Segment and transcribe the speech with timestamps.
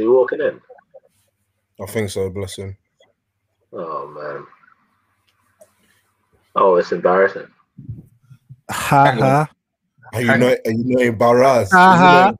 [0.00, 0.60] he walking in?
[1.80, 2.28] I think so.
[2.30, 2.76] Bless him.
[3.72, 4.46] Oh man.
[6.56, 7.46] Oh, it's embarrassing.
[8.70, 9.48] Ha Hang ha.
[10.12, 10.56] Are you Hang know?
[10.66, 11.72] Are you know embarrassed?
[11.72, 12.32] Uh-huh.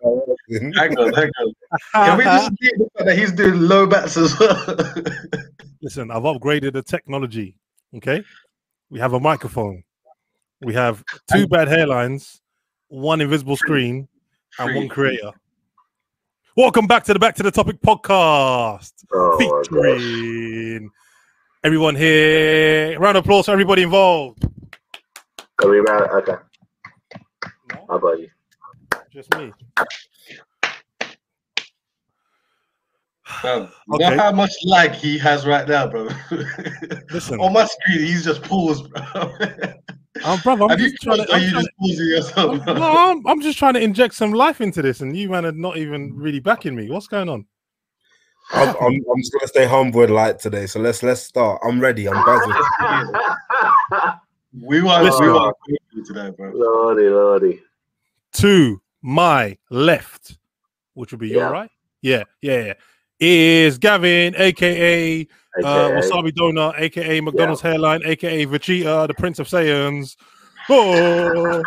[0.51, 1.53] Hang on, hang on.
[1.95, 4.77] Can we just get the fact that he's doing low bats as well?
[5.83, 7.55] Listen, I've upgraded the technology.
[7.97, 8.23] Okay,
[8.91, 9.85] we have a microphone.
[10.61, 12.41] We have two bad hairlines,
[12.89, 14.09] one invisible screen,
[14.59, 15.31] and one creator.
[16.61, 20.91] Welcome back to the Back to the Topic podcast, Oh featuring
[21.65, 23.01] everyone here.
[23.01, 24.45] Round of applause for everybody involved.
[25.63, 26.11] Are we round?
[26.11, 26.35] Okay.
[27.73, 28.29] No, How about you?
[29.11, 29.51] just me.
[33.43, 34.11] Bro, Okay.
[34.11, 36.09] know how much lag he has right now, bro.
[37.11, 39.03] Listen, On my screen, he's just paused, bro.
[40.25, 41.31] um, brother, I'm Have you just trying to.
[41.31, 42.65] or I'm you trying just pausing yourself?
[42.65, 42.75] Bro?
[42.75, 45.53] no, I'm, I'm just trying to inject some life into this, and you man are
[45.53, 46.91] not even really backing me.
[46.91, 47.47] What's going on?
[48.53, 50.67] I'm, I'm, I'm just gonna stay humble and light today.
[50.67, 51.61] So let's let's start.
[51.65, 52.09] I'm ready.
[52.09, 52.55] I'm buzzing.
[54.61, 55.27] We want, Listen.
[55.27, 55.57] we want
[55.95, 56.51] you today, bro.
[56.53, 57.63] lordy, lordy.
[58.35, 60.39] to my left,
[60.95, 61.71] which would be your right.
[62.03, 62.75] Yeah, yeah, yeah.
[63.21, 65.29] Is Gavin, aka
[65.63, 70.17] uh, Wasabi Donut, aka McDonald's hairline, aka Vegeta, the Prince of Saiyans.
[70.71, 71.63] Oh,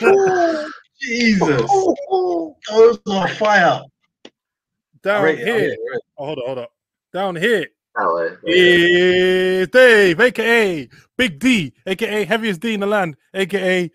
[1.00, 1.70] Jesus.
[2.68, 3.82] Those are fire.
[5.02, 5.54] down Rate it, here.
[5.54, 6.66] rate it, Oh, hold on, hold on.
[7.12, 8.52] Down here That way.
[8.52, 13.90] is Dave, aka Big D, aka heaviest D in the land, aka.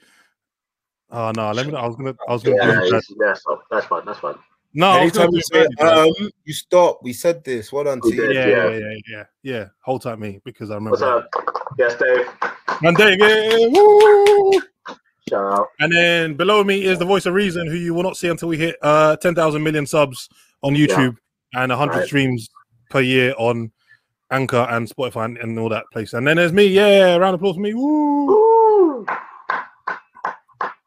[1.14, 1.72] Oh no, let me.
[1.72, 1.78] know.
[1.80, 2.16] I was gonna.
[2.28, 2.58] I was gonna.
[2.58, 2.86] Yeah, do that.
[2.88, 3.58] it's- that's fine.
[3.72, 4.06] That's fine.
[4.06, 4.36] That's fine.
[4.74, 7.00] No, I was gonna Anytime you say um, you stop.
[7.04, 7.72] We said this.
[7.72, 8.18] Well done, We T.
[8.18, 8.34] did.
[8.36, 8.70] yeah, yeah.
[8.70, 9.66] yeah, yeah, yeah, yeah.
[9.86, 10.98] Hold tight, me, because I remember.
[10.98, 11.30] What's up?
[11.78, 12.28] Yes, Dave.
[12.82, 13.72] And David.
[13.72, 14.52] Woo!
[15.30, 15.68] Shout out.
[15.80, 18.50] And then below me is the voice of reason, who you will not see until
[18.50, 20.28] we hit uh 10,000 million subs
[20.64, 21.16] on YouTube
[21.54, 22.06] and 100 Right.
[22.08, 22.50] streams
[22.90, 23.72] per year on
[24.32, 26.14] Anchor and Spotify and, and all that place.
[26.14, 26.66] And then there's me.
[26.66, 27.76] Yeah, round of applause for me.
[27.76, 28.26] Woo!
[28.26, 28.43] Woo!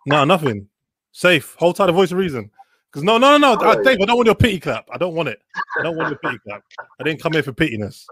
[0.07, 0.69] No, nothing.
[1.13, 1.55] Safe.
[1.59, 2.51] Hold tight, the voice of reason.
[2.91, 3.83] Because no, no, no, no, uh, Oh.
[3.83, 4.87] Dave, I don't want your pity clap.
[4.93, 5.41] I don't want it.
[5.79, 6.63] I don't want your pity clap.
[7.01, 8.05] I didn't come here for pittiness.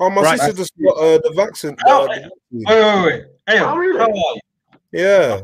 [0.00, 0.38] Oh, my Right.
[0.38, 1.76] sister just got uh, the vaccine.
[1.86, 2.30] Oh, Wait, the-
[2.66, 3.24] wait, wait.
[3.46, 4.40] Hey, Oh, how are you?
[4.92, 5.40] yeah.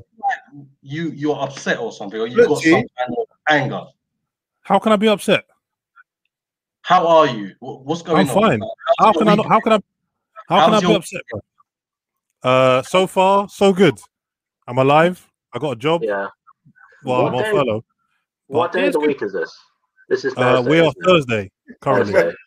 [0.82, 3.82] You you're upset or something, or you Look, got some kind of anger.
[4.62, 5.44] How can I be upset?
[6.82, 7.54] How are you?
[7.60, 8.36] What's going on?
[8.36, 8.60] I'm fine.
[8.98, 9.80] How's How can I not, how can I
[10.48, 11.20] how can I How's be your- upset?
[11.30, 11.40] Bro?
[12.42, 13.98] Uh so far, so good.
[14.66, 15.29] I'm alive.
[15.52, 16.02] I got a job.
[16.04, 16.28] Yeah.
[17.04, 17.84] Well, I'm What on day- furlough.
[18.48, 19.08] What day of the good.
[19.08, 19.56] week is this?
[20.08, 20.70] This is Uh, Thursday.
[20.70, 20.94] we are it?
[21.04, 21.50] Thursday
[21.80, 22.12] currently.
[22.12, 22.36] Thursday.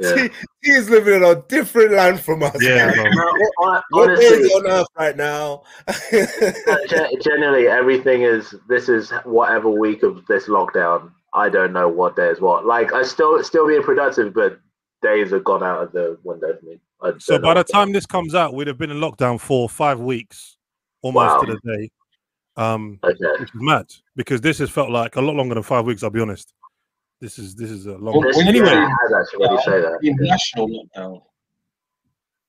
[0.00, 0.14] Yeah.
[0.14, 0.28] T,
[0.64, 2.56] T is living in a different land from us.
[2.60, 5.62] Yeah, No, hon- What day is on earth right now?
[6.10, 8.54] ge- generally everything is.
[8.68, 11.12] This is whatever week of this lockdown.
[11.34, 12.64] I don't know what day is what.
[12.66, 14.58] Like I still still being productive, but
[15.02, 16.80] days have gone out of the window for me.
[17.18, 20.56] So by the time this comes out, we'd have been in lockdown for five weeks,
[21.02, 21.40] almost Wow.
[21.42, 21.90] to the day.
[22.58, 23.16] Um, Okay.
[23.40, 23.86] which is mad
[24.16, 26.02] because this has felt like a lot longer than five weeks.
[26.02, 26.54] I'll be honest.
[27.20, 28.14] This is this is a long.
[28.14, 29.98] Well, This when anyway, actually when you say that.
[30.02, 31.22] National lockdown.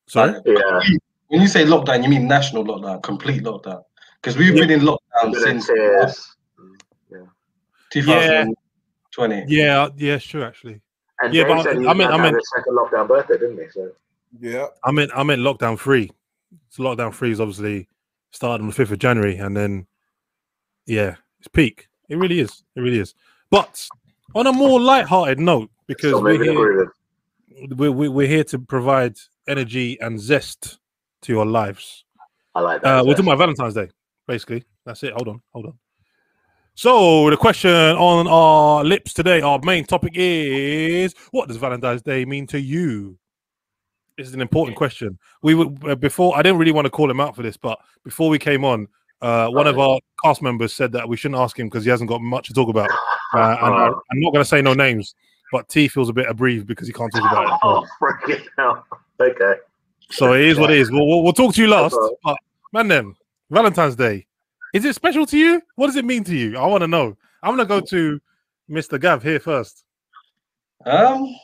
[0.08, 0.32] sorry.
[0.34, 0.80] Like, Yeah.
[1.30, 3.84] When you say lockdown, you mean national lockdown, complete lockdown.
[4.22, 6.36] Because we've been in lockdown Been in since tears.
[7.92, 9.46] 2020.
[9.48, 10.46] Yeah, yeah, sure.
[10.46, 10.82] Actually,
[11.22, 13.70] And Yeah, but said he I mean- I mean- second lockdown birthday, didn't he?
[13.72, 13.92] So
[14.40, 14.68] yeah.
[14.84, 16.12] I meant I meant lockdown three.
[16.70, 17.88] So lockdown three is obviously
[18.32, 19.88] started on the fifth of January, and then
[20.88, 21.88] yeah, it's peak.
[22.10, 22.64] It really is.
[22.76, 23.14] It really is.
[23.50, 23.88] But
[24.34, 26.94] on a more light-hearted note, because we're here,
[27.76, 29.18] we're, we're here to provide
[29.48, 30.80] energy and zest
[31.22, 32.06] to your lives.
[32.56, 33.00] I like that.
[33.00, 33.90] Uh, we're talking about Valentine's Day,
[34.28, 34.64] basically.
[34.86, 35.14] That's it.
[35.14, 35.74] Hold on, hold on.
[36.76, 42.24] So the question on our lips today, our main topic is: What does Valentine's Day
[42.26, 43.18] mean to you?
[44.18, 45.18] This is an important question.
[45.42, 47.80] We would uh, before I didn't really want to call him out for this, but
[48.04, 48.88] before we came on,
[49.22, 52.10] uh, one of our cast members said that we shouldn't ask him because he hasn't
[52.10, 52.90] got much to talk about.
[53.34, 55.14] Uh, and I, I'm not going to say no names,
[55.52, 57.60] but T feels a bit aggrieved because he can't talk about it.
[57.64, 58.86] Oh, freaking hell.
[59.20, 59.56] Okay.
[60.12, 60.90] So it is what it is.
[60.90, 61.94] We'll, we'll, we'll talk to you last.
[62.24, 62.38] But
[62.72, 63.16] man, then
[63.50, 64.26] Valentine's Day,
[64.74, 65.62] is it special to you?
[65.76, 66.58] What does it mean to you?
[66.58, 67.18] I want to know.
[67.44, 68.18] I'm gonna go to
[68.70, 68.98] Mr.
[68.98, 69.84] Gav here first,
[70.86, 71.36] Um,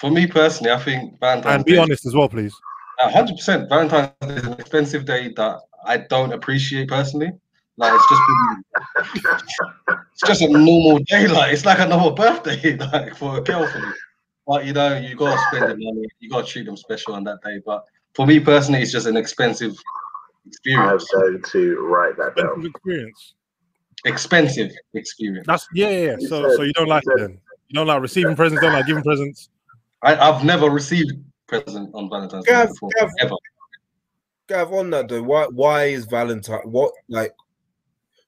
[0.00, 2.54] for me personally, I think Valentine's and be Day- honest as well, please.
[2.98, 3.68] hundred percent.
[3.68, 7.30] Valentine's Day is an expensive day that I don't appreciate personally.
[7.76, 11.26] Like it's just been, it's just a normal day.
[11.32, 13.86] Like it's like a normal birthday, like for a girl for me.
[14.46, 16.08] But you know, you gotta spend the money.
[16.20, 17.60] You gotta treat them special on that day.
[17.64, 17.84] But
[18.14, 19.74] for me personally, it's just an expensive
[20.46, 21.06] experience.
[21.14, 21.52] I'm experience.
[21.52, 22.66] going to write that Expensive down.
[22.66, 23.34] experience.
[24.04, 25.46] expensive experience.
[25.46, 26.16] That's yeah, yeah.
[26.18, 26.28] yeah.
[26.28, 27.40] So said- so you don't like he it said- then?
[27.68, 29.50] You don't like receiving presents, don't like giving presents.
[30.02, 31.12] I, I've never received
[31.46, 32.88] present on Valentine's Day Gav, before.
[32.98, 33.34] Gav, Ever.
[34.48, 36.62] Gav, on that though, why why is Valentine?
[36.64, 37.32] What like?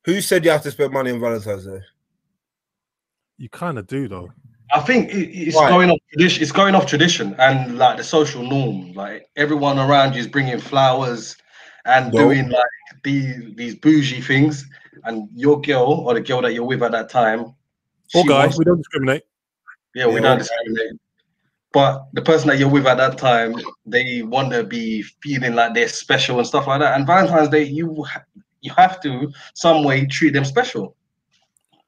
[0.05, 1.81] Who said you have to spend money on Valentine's Day?
[3.39, 4.31] You kind of do though.
[4.73, 5.69] I think it's Why?
[5.69, 6.43] going off tradition.
[6.43, 8.93] It's going off tradition and like the social norm.
[8.93, 11.37] Like everyone around you is bringing flowers
[11.87, 12.19] and No.
[12.29, 14.67] doing like these these bougie things,
[15.05, 17.41] and your girl or the girl that you're with at that time.
[17.41, 17.55] Or
[18.23, 19.23] she guys, we don't discriminate.
[19.95, 20.21] yeah, we Yeah.
[20.21, 20.93] don't discriminate.
[21.73, 23.55] But the person that you're with at that time,
[23.87, 26.97] they want to be feeling like they're special and stuff like that.
[26.97, 28.05] And Valentine's Day, you
[28.63, 30.97] you have to some way treat them special.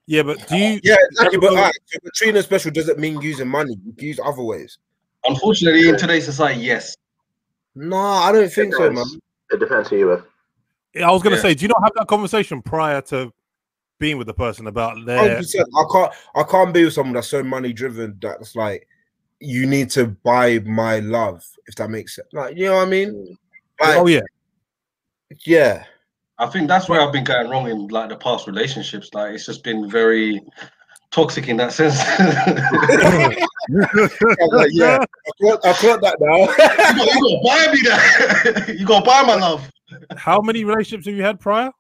[0.07, 0.81] Yeah, but do you?
[0.83, 1.39] Yeah, exactly.
[1.39, 3.77] But Everyone- alright, so the treating special doesn't mean using money.
[3.85, 4.79] You can use other ways.
[5.25, 6.97] Unfortunately, in today's society, yes.
[7.75, 9.05] No, I don't think so, man.
[9.51, 10.25] It depends who you're with.
[11.03, 11.43] I was gonna Yeah.
[11.43, 13.33] say, do you not have that conversation prior to
[13.99, 15.37] being with the person about Hundred their?
[15.39, 15.69] percent.
[15.77, 16.13] I can't.
[16.37, 18.87] I can't be with someone that's so money driven that's like,
[19.43, 21.45] you need to buy my love.
[21.67, 22.29] If that makes sense.
[22.33, 23.37] Like, you know what I mean?
[23.81, 24.21] Like, Oh yeah,
[25.45, 25.85] yeah.
[26.39, 29.11] I think that's where I've been going wrong in like the past relationships.
[29.13, 30.41] Like it's just been very
[31.11, 31.99] toxic in that sense.
[33.69, 34.99] Like, yeah.
[34.99, 36.37] I clock, I clock that now.
[36.37, 38.75] you, gotta, buy me that.
[38.79, 39.71] you gotta buy my love.
[40.17, 41.71] How many relationships have you had prior?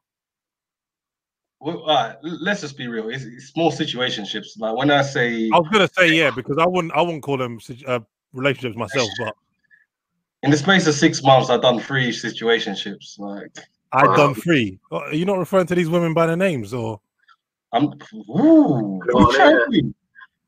[1.62, 3.09] Well, all right, let's just be real.
[3.09, 4.59] It's, it's more situationships.
[4.59, 6.93] Like when I say I was gonna say yeah because I wouldn't.
[6.93, 8.00] I wouldn't call them uh,
[8.32, 9.35] relationships myself, but
[10.43, 13.17] in the space of six months, I've done three situationships.
[13.19, 13.56] Like
[13.93, 14.17] I've Wow.
[14.17, 14.81] done three.
[14.91, 17.00] Uh, Are you not referring to these women by their names or?
[17.73, 19.81] I'm, ooh, you on, trying yeah.
[19.82, 19.94] to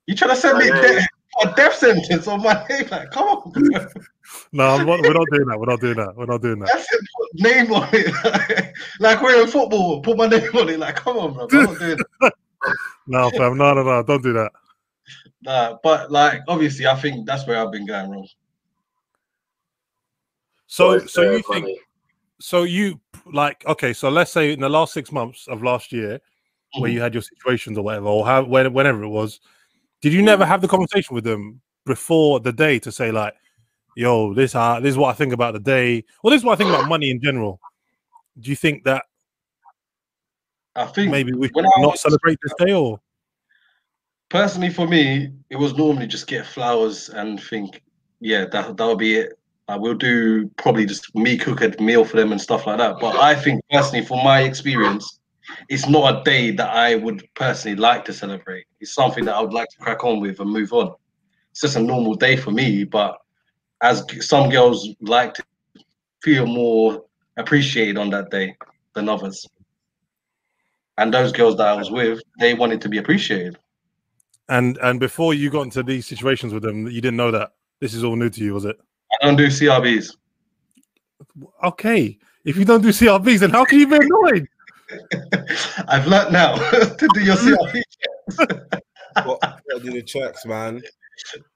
[0.07, 1.07] you trying to send me Yeah, de- yeah.
[1.45, 2.89] a death sentence on my name?
[2.91, 3.87] Like, come on, bro.
[4.53, 5.59] No, I'm not, we're not doing that.
[5.59, 6.15] We're not doing that.
[6.17, 6.71] We're not doing that.
[6.73, 8.75] That's it, put name on it.
[9.01, 10.79] like we're in football, put my name on it.
[10.79, 11.45] Like, come on, bro.
[11.45, 12.33] I'm not doing that.
[13.07, 13.59] No, fam.
[13.59, 14.03] No, no, no.
[14.03, 14.51] Don't do that.
[15.43, 18.27] Nah, but like obviously I think that's where I've been going wrong.
[20.67, 21.69] So, so uh, you think?
[22.41, 22.99] So you
[23.31, 23.65] like?
[23.67, 26.21] Okay, so let's say in the last six months of last year,
[26.79, 26.95] where Mhm.
[26.95, 29.41] you had your situations or whatever, or how, when, whenever it was,
[30.01, 33.35] did you never have the conversation with them before the day to say like,
[33.97, 36.53] "Yo, this uh, this is what I think about the day," Well, this is what
[36.53, 37.61] I think about money in general?
[38.39, 39.05] Do you think that
[40.77, 43.01] I think maybe we should not was- celebrate this day, or
[44.29, 47.83] personally for me, it was normally just get flowers and think,
[48.21, 49.39] yeah, that that'll be it.
[49.69, 52.99] I will do probably just me cook a meal for them and stuff like that.
[53.01, 55.21] But I think personally, from my experience,
[55.69, 58.67] it's not a day that I would personally like to celebrate.
[58.81, 60.95] It's something that I would like to crack on with and move on.
[61.51, 62.85] It's just a normal day for me.
[62.85, 63.17] But
[63.85, 65.45] as some girls like to
[66.23, 67.05] feel more
[67.37, 68.57] appreciated on that day
[68.95, 69.47] than others.
[70.97, 73.59] And those girls that I was with, they wanted to be appreciated.
[74.49, 77.95] and and before you got into these situations with them, you didn't know that this
[77.95, 78.77] is all new to you, was it?
[79.13, 80.17] I don't do CRBs.
[81.63, 84.49] Okay, if you don't do CRBs, then how can you be annoyed?
[85.89, 86.55] I've learned now
[87.01, 87.83] to do your CRB.
[89.25, 90.83] What, gotta do the checks, man.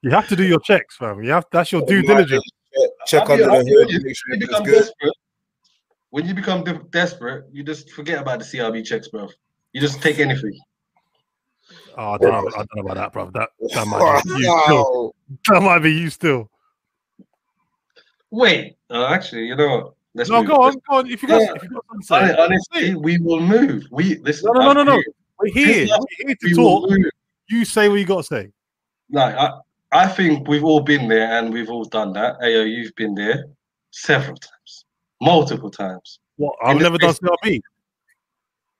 [0.01, 1.23] You have to do your checks, fam.
[1.23, 2.43] You have that's your due diligence.
[2.73, 4.73] Check, check I'll under the be hood, make sure When you it's become good.
[4.73, 5.13] desperate,
[6.11, 9.27] when you become de- desperate, you just forget about the CRB checks, bro.
[9.73, 10.57] You just take anything.
[11.97, 12.51] Oh, I don't know.
[12.51, 13.29] I don't know about that, bro.
[13.31, 14.75] That that might be you still.
[14.75, 15.13] Wow.
[15.49, 16.49] That might be you still.
[18.31, 19.93] Wait, uh, actually, you know what?
[20.13, 20.47] Let's No, move.
[20.47, 21.09] go on, go on.
[21.09, 21.53] If you got, Yeah.
[21.55, 23.83] if you got something to say, Honestly, we will move.
[23.91, 24.51] We listen.
[24.53, 25.03] No, no, no, no, no.
[25.39, 25.87] we're here.
[25.87, 26.89] We're here to We talk.
[27.49, 28.51] You say what you got to say.
[29.11, 29.51] Like I,
[29.91, 32.39] I think we've all been there and we've all done that.
[32.41, 33.45] Ayo, you've been there
[33.91, 34.85] several times,
[35.21, 36.19] multiple times.
[36.37, 36.55] What?
[36.63, 37.61] I've this never done case- CRB.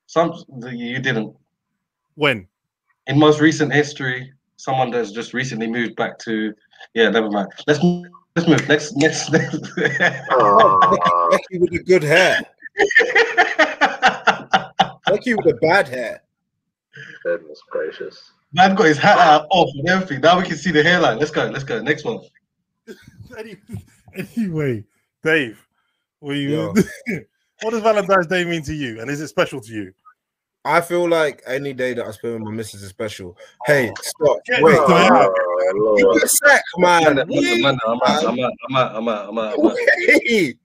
[0.07, 1.35] Some you didn't.
[2.15, 2.47] When?
[3.09, 6.53] in most recent history, someone that's just recently moved back to
[6.93, 7.47] yeah, never mind.
[7.67, 7.83] Let's
[8.35, 8.67] let's move.
[8.69, 9.59] Next next next.
[10.31, 12.39] Aw, Becky with the good hair.
[15.07, 16.21] Becky with the bad hair.
[17.23, 18.31] goodness gracious.
[18.51, 20.21] Man got his hat out off and everything.
[20.21, 21.19] Now we can see the hairline.
[21.19, 21.45] Let's go.
[21.45, 21.81] Let's go.
[21.81, 22.21] Next one.
[24.15, 24.83] Anyway,
[25.23, 25.63] Dave,
[26.19, 26.73] were you?
[27.07, 27.19] Yeah.
[27.61, 29.93] what does Valentine's Day mean to you, and is it special to you?
[30.65, 33.37] I feel like any day that I spend with my missus is special.
[33.65, 34.01] Hey, oh.
[34.01, 34.37] stop.
[34.45, 35.09] Get Wait, this guy.
[35.11, 36.23] Oh, give me Lord.
[36.23, 37.03] a sec, man.
[37.03, 37.79] Man, man, Wait, I'm out.
[37.85, 38.25] I'm out.
[38.25, 38.51] I'm out.
[38.67, 38.95] I'm out.
[38.95, 39.29] I'm out.
[39.29, 39.57] I'm out.
[39.57, 40.57] wait,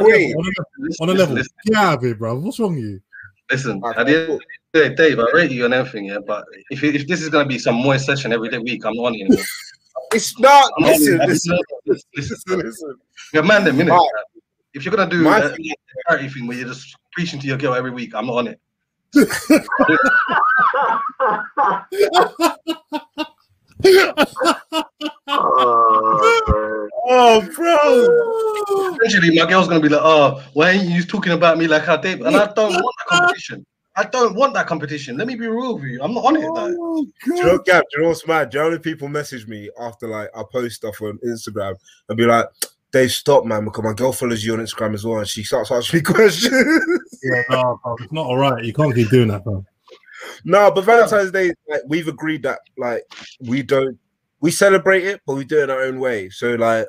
[0.00, 0.34] wait.
[0.36, 2.38] On a, Listen, level, listen, get out of here, bro.
[2.38, 3.00] What's wrong with you?
[3.52, 4.36] Listen, Alright, at the end cool.
[4.36, 4.42] of
[4.72, 6.18] the day, Dave, I rate you and everything, yeah.
[6.26, 9.06] But if if this is gonna be some more session every day week, I'm not
[9.06, 9.44] on it anymore.
[10.14, 10.70] It's not.
[10.78, 11.28] I'm not on Listen, it.
[11.28, 12.96] listen, listen, listen, listen.
[13.34, 13.46] listen.
[13.46, 13.92] Man, the minute.
[13.92, 14.08] Alright.
[14.72, 15.54] If you're gonna do My a
[16.08, 18.60] charity thing where you're just preaching to your girl every week, I'm not on it.
[25.28, 28.94] oh, Oh, bro.
[28.94, 31.96] Eventually, my girl's gonna be like, "Oh, why ain't you talking about me like I
[32.00, 33.66] did?" And I don't want that competition.
[33.96, 35.16] I don't want that competition.
[35.18, 36.00] Let me be real with you.
[36.02, 36.48] I'm not on it.
[36.48, 38.48] Like, Oh, Do you know, Gav, do you know what's mad?
[38.50, 41.74] Do you know how people message me after like I post stuff on Instagram
[42.08, 42.46] and be like,
[42.92, 45.70] Dave, stop, man, because my girl follows you on Instagram as well, and she starts
[45.70, 47.18] asking me questions.
[47.22, 48.64] Yeah, no, bro, it's not all right.
[48.64, 49.64] You can't keep doing that, bro.
[50.44, 53.02] No, but Valentine's Day, like we've agreed that like
[53.40, 53.98] we don't
[54.40, 56.28] we celebrate it, but we do it in our own way.
[56.30, 56.86] So like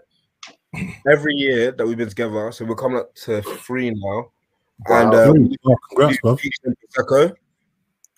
[1.11, 4.31] every year that we've been together, so we're coming up to three now.
[4.89, 5.29] And Wow.
[5.31, 6.37] um, Oh, congrats, bro.
[6.65, 7.33] and prosecco.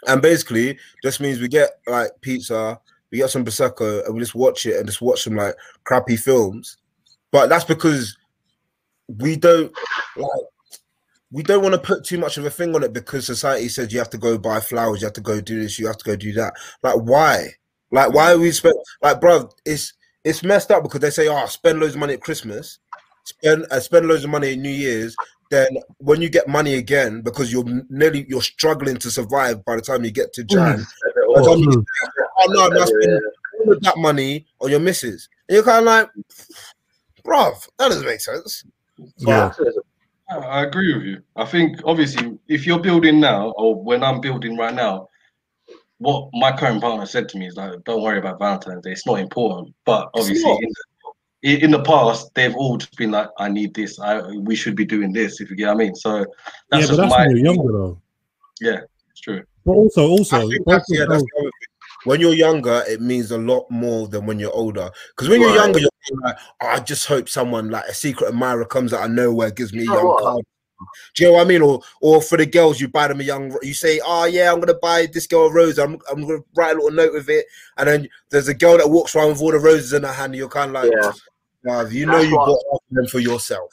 [0.07, 2.79] And basically, just means we get like pizza,
[3.11, 6.15] we get some prosecco, and we just watch it and just watch some like crappy
[6.15, 6.77] films.
[7.31, 8.17] But that's because
[9.07, 9.71] we don't
[10.15, 10.29] like
[11.35, 13.91] we don't want to put too much of a thing on it because society says
[13.91, 16.05] you have to go buy flowers, you have to go do this, you have to
[16.05, 16.53] go do that.
[16.81, 17.49] Like why?
[17.91, 19.49] Like why are we spend like bro?
[19.65, 19.91] It's
[20.23, 22.79] it's messed up because they say, oh, spend loads of money at Christmas,
[23.25, 25.13] spend uh, spend loads of money at New Year's,
[25.51, 29.81] then when you get money again because you're nearly you're struggling to survive by the
[29.81, 30.77] time you get to Jan,
[31.33, 33.21] by the time you get oh no, I'm not spending
[33.59, 35.27] all of that money on your missus.
[35.49, 36.09] And you're kind of like,
[37.25, 38.63] bruv, that doesn't make sense.
[39.17, 39.51] Yeah.
[39.59, 39.71] I
[40.29, 41.21] I agree with you.
[41.35, 45.07] I think obviously, if you're building now, or when I'm building right now,
[45.99, 49.05] what my current partner said to me is like, "Don't worry about Valentine's Day; it's
[49.05, 50.83] not important." But obviously, in the,
[51.43, 53.99] in- in the past, they've all just been like, "I need this.
[53.99, 55.95] I we should be doing this." If you get what I mean.
[55.95, 56.23] So Yeah,
[56.71, 58.01] that's but just that's my when you're younger, though.
[58.61, 58.79] yeah,
[59.11, 59.43] it's true.
[59.65, 61.51] But also, also, I think that's, yeah, that's the other thing.
[62.05, 64.89] When you're younger, it means a lot more than when you're older.
[65.09, 65.89] Because when you're younger, you're
[66.21, 69.73] like, oh, I just hope someone like a secret admirer comes out of nowhere, gives
[69.73, 70.45] me a You young card.
[71.15, 71.61] Do you know what I mean?
[71.61, 73.57] Or or for the girls, you buy them a young.
[73.61, 75.79] You say, "Oh yeah, I'm gonna buy this girl a rose.
[75.79, 77.45] I'm I'm gonna write a little note with it."
[77.77, 80.33] And then there's a girl that walks around with all the roses in her hand.
[80.33, 81.11] And you're kind of like, Yeah.
[81.65, 83.69] "Bruv, you know That's you what- bought them for yourself."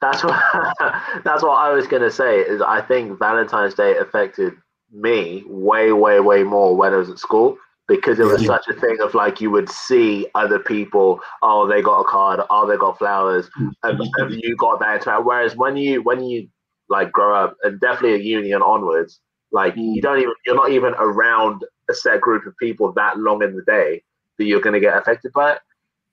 [0.00, 0.40] That's what
[1.24, 2.38] that's what I was gonna say.
[2.38, 4.54] Is I think Valentine's Day affected
[4.92, 8.48] me way, way, way more when I was at school because it was Yeah.
[8.48, 11.20] such a thing of like you would see other people.
[11.42, 12.40] Oh, they got a card.
[12.50, 13.48] Oh, they got flowers.
[13.58, 13.72] Mm.
[13.84, 15.24] Have, have you got that interaction?
[15.24, 16.48] Whereas when you when you
[16.88, 19.20] like grow up and definitely a union onwards,
[19.52, 19.94] like mm.
[19.94, 23.54] you don't even you're not even around a set group of people that long in
[23.54, 24.02] the day
[24.38, 25.58] that you're gonna get affected by it.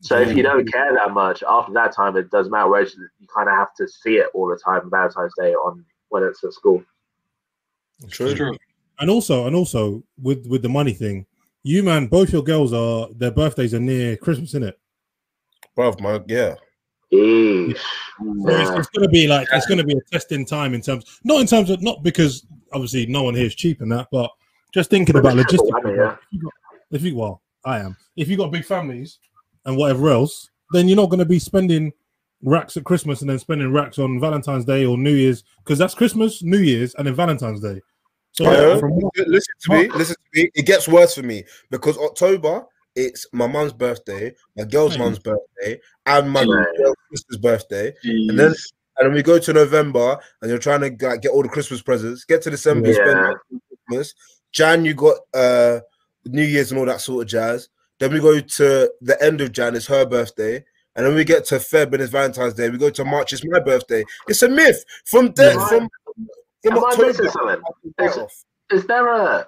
[0.01, 2.69] So if you don't care that much, after that time, it doesn't matter.
[2.69, 6.23] Whereas you kind of have to see it all the time, Valentine's Day on when
[6.23, 6.83] it's at school.
[8.03, 8.57] It's true.
[8.99, 11.25] and also, and also with with the money thing,
[11.63, 14.79] you man, both your girls are their birthdays are near Christmas, isn't it?
[15.77, 16.55] Bruv, my yeah.
[17.11, 17.77] Eesh.
[18.19, 20.81] So it's, it's going to be like it's going to be a testing time in
[20.81, 24.07] terms, not in terms of not because obviously no one here is cheap and that,
[24.11, 24.29] but
[24.73, 25.69] just thinking about logistics.
[25.85, 26.15] yeah.
[26.15, 26.53] If you got,
[26.91, 27.95] if you well, I am.
[28.15, 29.19] If you got big families
[29.65, 31.93] and whatever else, then you're not going to be spending
[32.41, 35.95] racks at Christmas and then spending racks on Valentine's Day or New Year's because that's
[35.95, 37.81] Christmas, New Year's, and then Valentine's Day.
[38.33, 38.79] So Yeah.
[38.79, 39.89] from Listen to me.
[39.89, 40.49] Listen to me.
[40.55, 44.99] It gets worse for me because October it's my mum's birthday, my girl's Hey.
[44.99, 47.91] mum's birthday, and my girl's sister's birthday.
[48.29, 48.53] And then-
[48.97, 51.81] And then we go to November, and you're trying to like, get all the Christmas
[51.81, 52.25] presents.
[52.25, 53.35] Get to December, you spend
[53.89, 54.13] Christmas.
[54.51, 55.79] Jan, you got uh
[56.25, 57.69] New Year's and all that sort of jazz.
[57.99, 60.63] Then we go to the end of Jan, it's her birthday.
[60.95, 62.69] And then we get to Feb and it's Valentine's Day.
[62.69, 64.03] We go to March, it's my birthday.
[64.27, 64.85] It's a myth.
[65.05, 65.89] From there, from,
[66.63, 67.07] from Am I October.
[67.07, 67.49] missing something?
[67.49, 68.45] I can get Is-
[68.81, 69.47] Is there a?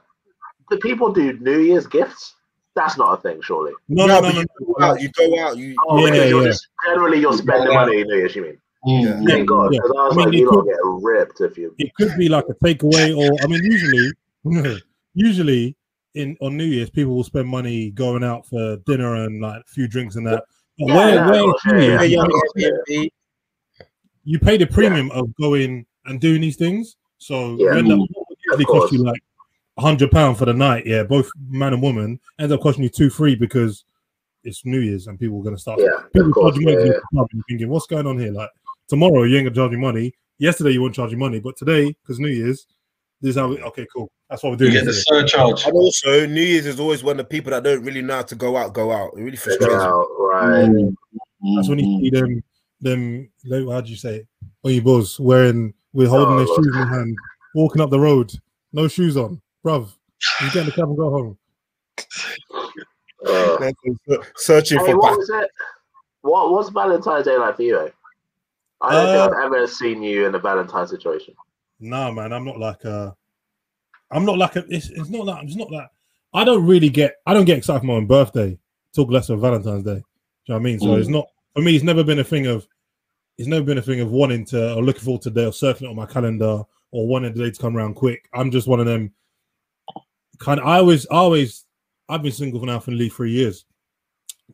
[0.69, 2.34] Do people do New Year's gifts?
[2.75, 3.72] That's not a thing, surely.
[3.88, 5.01] no, No, no, but no, you no, go out.
[5.01, 5.57] You go out.
[5.57, 6.48] You Oh, Yeah, because you're yeah.
[6.50, 7.79] just generally you're spending Yeah.
[7.79, 8.36] money in New Year's.
[8.36, 8.57] You mean?
[8.86, 9.34] Mm, Yeah.
[9.36, 9.79] Thank God, yeah.
[9.79, 11.74] I was I mean, like, it you don't could- get ripped if you.
[11.79, 14.12] it could be like a takeaway or i mean usually
[15.15, 15.75] usually
[16.13, 19.63] in on new year's people will spend money going out for dinner and like a
[19.67, 20.43] few drinks and that
[20.77, 23.84] but Yeah, where, yeah, where of it's course, New yeah, Year's, yeah, yeah,
[24.24, 27.74] you pay the premium of going and doing these things so Yeah.
[27.74, 28.91] you end up what would usually cost course.
[28.91, 29.22] you like
[29.77, 33.10] hundred pound for the night yeah both man and woman ends up costing you two
[33.10, 33.84] free because
[34.43, 36.55] it's new year's and people are going to start Yeah, people of course.
[36.55, 36.77] money Yeah, yeah.
[36.77, 38.50] go to the club and thinking what's going on here like
[38.88, 41.93] tomorrow you ain't gonna charge me money yesterday you won't charge me money but today
[42.01, 42.67] because new year's
[43.22, 45.22] this is how we, okay cool that's what we're You doing get the this year.
[45.22, 45.65] surcharge.
[45.65, 48.34] And also, New Year's is always when the people that don't really know how to
[48.36, 49.12] go out go out.
[49.15, 49.79] It really Go frustrates me.
[49.81, 50.69] out, right.
[50.69, 50.95] Mm,
[51.55, 52.43] That's when you see them,
[52.81, 53.29] them.
[53.72, 54.27] How do you say it?
[54.63, 56.63] Oh, you boys wearing, we're holding Oh, their Lord.
[56.63, 57.17] shoes in hand,
[57.55, 58.31] walking up the road,
[58.73, 59.89] no shoes on, bruv.
[60.41, 61.37] You get in the cab and go home.
[63.25, 63.71] Uh,
[64.35, 65.17] Searching hey, for what back.
[65.17, 65.51] was it?
[66.21, 67.79] What was Valentine's Day like for you?
[67.79, 67.89] eh?
[68.81, 71.33] I don't Uh, think I've ever seen you in a Valentine situation.
[71.79, 73.11] Nah, man, I'm not like uh,
[74.11, 75.89] I'm not like a, it's, it's not that it's not that
[76.33, 78.57] I don't really get I don't get excited for my own birthday.
[78.95, 79.95] Talk less of Valentine's Day.
[79.95, 80.03] Do you
[80.49, 80.79] know what I mean?
[80.79, 80.99] So Mm.
[80.99, 81.25] it's not
[81.55, 81.75] for me.
[81.75, 82.67] It's never been a thing of
[83.38, 85.54] it's never been a thing of wanting to or looking forward to the day or
[85.54, 88.27] circling it on my calendar or wanting the day to come around quick.
[88.34, 89.12] I'm just one of them
[90.39, 90.65] kind of.
[90.68, 91.65] I always, I always,
[92.08, 93.65] I've been single for now for nearly three years.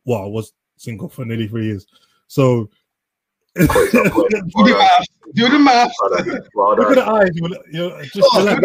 [0.05, 1.85] Well, I was single for nearly three years.
[2.27, 2.69] So
[3.55, 3.69] Quick,
[4.13, 4.29] quick.
[4.31, 5.05] Do the math.
[5.35, 5.91] Do the math.
[6.55, 7.29] Well look at the eyes.
[7.33, 8.61] You're, you're just Oh, relax.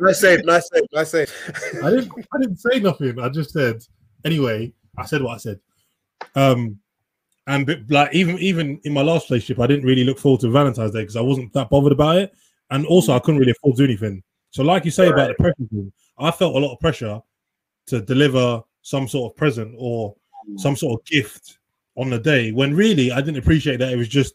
[0.00, 1.80] nice save, nice save, nice save, nice save.
[1.84, 3.20] I didn't I didn't say nothing.
[3.20, 3.84] I just said
[4.24, 5.60] anyway, I said what I said.
[6.34, 6.80] Um
[7.50, 10.50] and but, like even even in my last relationship, I didn't really look forward to
[10.50, 12.32] Valentine's Day because I wasn't that bothered about it.
[12.70, 14.22] And also I couldn't really afford to do anything.
[14.50, 17.20] So like you say about the pressure thing, I felt a lot of pressure
[17.86, 20.14] to deliver some sort of present or
[20.56, 21.58] some sort of gift
[21.96, 24.34] on the day when really I didn't appreciate that it was just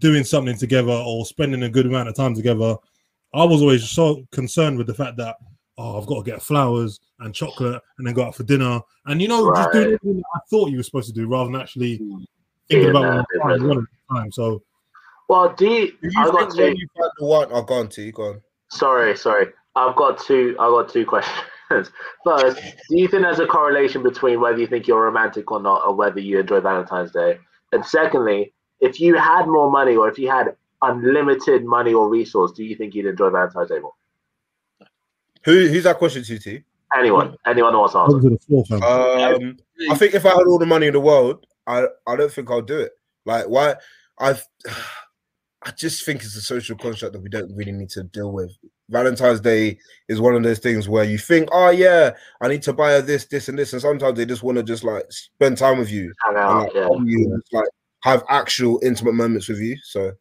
[0.00, 2.76] doing something together or spending a good amount of time together.
[3.32, 5.36] I was always so concerned with the fact that
[5.78, 8.80] oh, I've got to get flowers and chocolate and then go out for dinner.
[9.04, 10.22] And you know, just doing Right.
[10.34, 12.24] I thought you were supposed to do rather than actually Mm.
[12.68, 13.24] Thinking Yeah, about nah, what I'm
[13.58, 13.68] different.
[13.68, 14.32] wanting at the time.
[14.32, 14.62] So
[15.28, 15.86] Well, do you?
[16.02, 16.62] Do I you got two.
[16.68, 18.42] you find the one, I've gone to you, go on.
[18.70, 19.48] Sorry, sorry.
[19.74, 20.56] I've got two.
[20.58, 21.90] I've got two questions.
[22.24, 22.56] First,
[22.90, 25.94] do you think there's a correlation between whether you think you're romantic or not, or
[25.94, 27.38] whether you enjoy Valentine's Day?
[27.72, 32.52] And secondly, if you had more money, or if you had unlimited money or resource,
[32.52, 33.94] do you think you'd enjoy Valentine's Day more?
[35.44, 36.38] Who who's that question to?
[36.38, 36.62] T?
[36.96, 38.16] Anyone, anyone who wants to answer?
[38.16, 38.82] over to the floor, fam.
[38.82, 39.56] Um,
[39.90, 42.50] I think if I had all the money in the world, I I don't think
[42.50, 42.92] I'll do it.
[43.24, 43.76] Like why?
[44.18, 44.44] I've
[45.62, 48.56] I just think it's a social construct that we don't really need to deal with.
[48.88, 52.72] Valentine's Day is one of those things where you think, oh yeah, I need to
[52.72, 55.58] buy her this, this, and this, and sometimes they just want to just like spend
[55.58, 56.88] time with you Hang and out, like, yeah.
[57.04, 57.68] you, and, like
[58.02, 59.76] have actual intimate moments with you.
[59.82, 60.12] So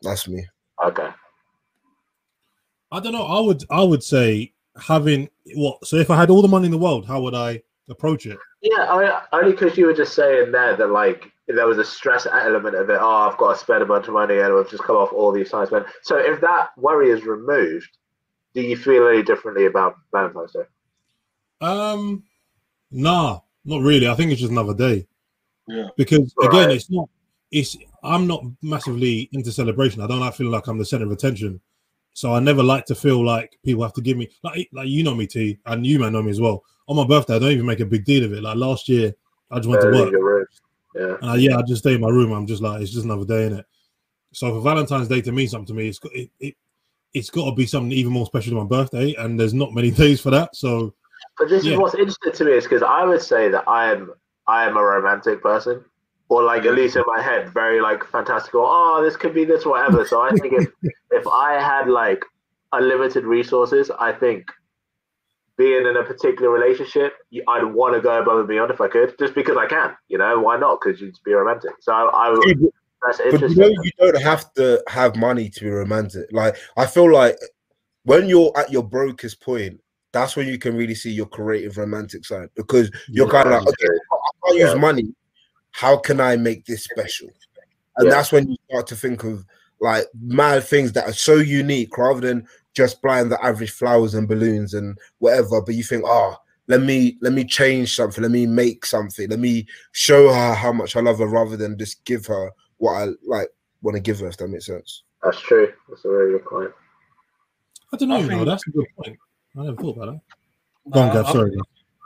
[0.00, 0.46] that's me.
[0.82, 1.08] Okay.
[2.92, 3.24] I don't know.
[3.24, 6.70] I would I would say having what so if I had all the money in
[6.70, 8.38] the world, how would I approach it?
[8.62, 12.26] Yeah, I, only because you were just saying there that like there was a stress
[12.26, 12.98] element of it.
[13.00, 15.32] Oh, I've got to spend a bunch of money, and I've just come off all
[15.32, 15.70] these times.
[16.02, 17.88] So if that worry is removed,
[18.54, 20.60] do you feel any differently about Valentine's Day?
[21.60, 22.24] Um
[22.90, 24.08] nah, not really.
[24.08, 25.06] I think it's just another day.
[25.68, 25.88] Yeah.
[25.96, 26.76] Because again, Right.
[26.76, 27.08] it's not
[27.50, 30.02] it's I'm not massively into celebration.
[30.02, 31.60] I don't like feeling like I'm the center of attention.
[32.12, 35.02] So I never like to feel like people have to give me like like you
[35.02, 36.64] know me T and you man know me as well.
[36.88, 38.42] On my birthday, I don't even make a big deal of it.
[38.42, 39.12] Like last year,
[39.50, 40.48] I just went to Uh, work.
[40.94, 41.16] Yeah.
[41.20, 42.32] And I, yeah, I just stay in my room.
[42.32, 43.66] I'm just like, it's just another day in it.
[44.32, 46.54] So for Valentine's Day to mean something to me, it's got it, it
[47.14, 49.90] it's got to be something even more special than my birthday, and there's not many
[50.02, 50.54] days for that.
[50.54, 50.94] So
[51.38, 51.72] But this Yeah.
[51.72, 54.12] is what's interesting to me is because I would say that I am
[54.46, 55.84] I am a romantic person,
[56.28, 58.62] or like at least in my head, very like fantastical.
[58.64, 60.04] Oh, this could be this, whatever.
[60.04, 60.68] So I think if
[61.10, 62.24] if I had like
[62.72, 64.44] unlimited resources, I think
[65.56, 67.14] being in a particular relationship,
[67.48, 69.96] I'd want to go above and beyond if I could, just because I can.
[70.08, 70.80] You know, why not?
[70.80, 71.72] Because you'd be romantic.
[71.80, 72.70] So I, I would.
[73.06, 73.60] That's But you interesting.
[73.60, 76.26] know, you don't have to have money to be romantic.
[76.32, 77.36] Like I feel like
[78.04, 79.80] when you're at your brokest point,
[80.12, 83.68] that's when you can really see your creative romantic side because you're kind of like,
[83.68, 85.14] okay, I can't use money.
[85.72, 87.28] How can I make this special?
[87.96, 88.14] And Yeah.
[88.14, 89.44] that's when you start to think of
[89.80, 94.28] like mad things that are so unique rather than just buying the average flowers and
[94.28, 95.62] balloons and whatever.
[95.62, 96.36] But you think, oh,
[96.68, 100.72] let me let me change something, let me make something, let me show her how
[100.72, 103.48] much I love her rather than just give her what I like
[103.82, 105.02] want to give her, if that makes sense.
[105.22, 105.72] That's true.
[105.88, 106.70] That's a very good point.
[107.92, 108.16] I don't know.
[108.16, 109.18] I you know, think- that's a good point.
[109.58, 110.20] I never thought about that.
[110.92, 111.24] Go on, Gav.
[111.26, 111.50] Uh, Sorry.
[111.50, 111.64] Gav.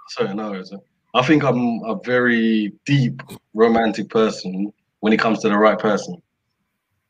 [0.09, 0.73] Sorry, no, it's
[1.15, 3.21] I think I'm a very deep
[3.55, 6.21] romantic person when it comes to the right person.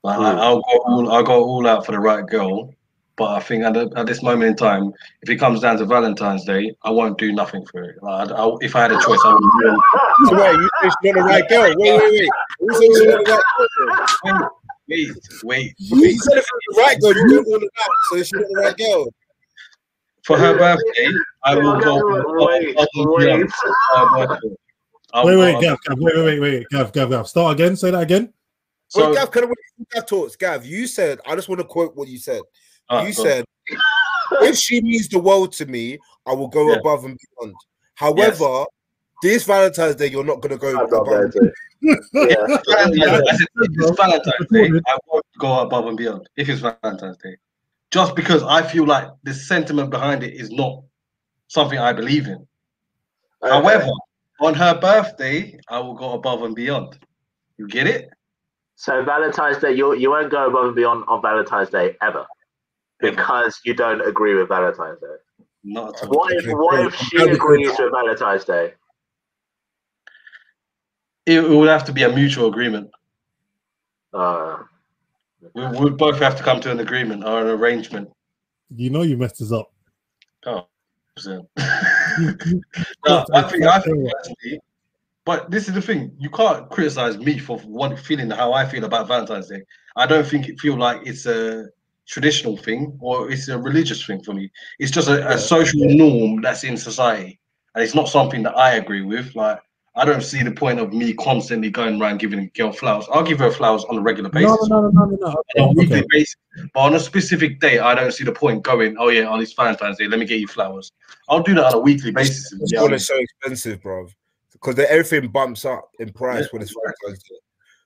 [0.02, 0.38] Like I, Mm.
[0.38, 2.72] I'll go all I'll go all out for the right girl,
[3.20, 5.84] but I think at, the, at this moment in time, if it comes down to
[5.84, 8.02] Valentine's Day, I won't do nothing for it.
[8.02, 9.42] Like, I, I, if I had a choice, I would.
[9.42, 9.82] do-
[10.30, 11.74] So wait, you say she's not the right girl.
[11.76, 12.30] Wait, wait, wait.
[12.60, 13.44] You say she's not the right
[14.24, 14.48] girl.
[14.88, 15.10] Wait,
[15.44, 15.74] wait.
[15.76, 17.90] You said if it's the right girl, you don't want it out.
[18.08, 19.06] So she's not the right girl.
[20.24, 21.12] For her birthday,
[21.44, 22.46] I will go.
[22.46, 23.50] Wait, above and beyond wait.
[23.50, 24.56] for her birthday.
[25.12, 27.28] I Wait, will wait, go- Gav, Gav, wait, wait, wait, wait, Gav, Gav, Gav.
[27.28, 27.76] Start again.
[27.76, 28.32] Say that again.
[28.88, 29.52] So, Wait, Gav, can I
[29.92, 30.36] Gav talks?
[30.36, 32.40] Gav, you said, I just want to quote what you said.
[32.90, 33.44] Ah, you said,
[34.42, 36.76] if she means the world to me, I will go Yeah.
[36.78, 37.56] above and beyond.
[37.94, 38.64] However,
[39.22, 41.52] this Valentine's Day, you're not going to go I'm above going and to.
[41.82, 42.46] Yeah.
[42.66, 46.28] Valentine's, I if it's Valentine's Day, I won't go above and beyond.
[46.36, 47.36] If it's Valentine's Day,
[47.90, 50.82] just because I feel like the sentiment behind it is not
[51.48, 52.46] something I believe in.
[53.42, 53.90] However,
[54.40, 56.98] on her birthday, I will go above and beyond.
[57.58, 58.10] You get it?
[58.76, 62.24] so Valentine's Day, you you won't go above and beyond on Valentine's Day ever.
[63.00, 65.06] Because you don't agree with Valentine's Day.
[65.64, 66.16] Not at all.
[66.16, 68.74] What if what if she I'm agrees cleared with Valentine's Day?
[71.26, 72.90] It, it would have to be a mutual agreement.
[74.12, 74.58] Uh,
[75.54, 78.08] We we would both have to come to an agreement or an arrangement.
[78.74, 79.70] You know you messed us up.
[80.46, 80.66] Oh,
[81.18, 81.48] so-
[82.18, 82.62] You- you-
[83.06, 84.10] no, I think I think Yeah.
[84.16, 84.60] personally,
[85.24, 88.84] but this is the thing: you can't criticize me for one feeling how I feel
[88.84, 89.62] about Valentine's Day.
[89.96, 91.66] I don't think it feel like it's a
[92.10, 94.50] traditional thing or it's a religious thing for me.
[94.80, 97.40] It's just a, a social norm that's in society,
[97.74, 99.34] and it's not something that I agree with.
[99.36, 99.60] Like
[99.96, 103.06] I don't see the point of me constantly going around giving a girl flowers.
[103.12, 104.68] I'll give her flowers on a regular basis.
[104.68, 105.26] no, no, no, no, no.
[105.28, 106.06] on a Okay, weekly okay.
[106.10, 106.36] basis.
[106.74, 109.52] But on a specific day, I don't see the point going, oh yeah, on this
[109.52, 110.90] Valentine's Day, let me get you flowers.
[111.28, 112.52] I'll do that on a weekly basis.
[112.66, 114.06] Yeah, one is so expensive, bro.
[114.52, 117.36] Because everything bumps up in price Yeah, when it's Valentine's Day.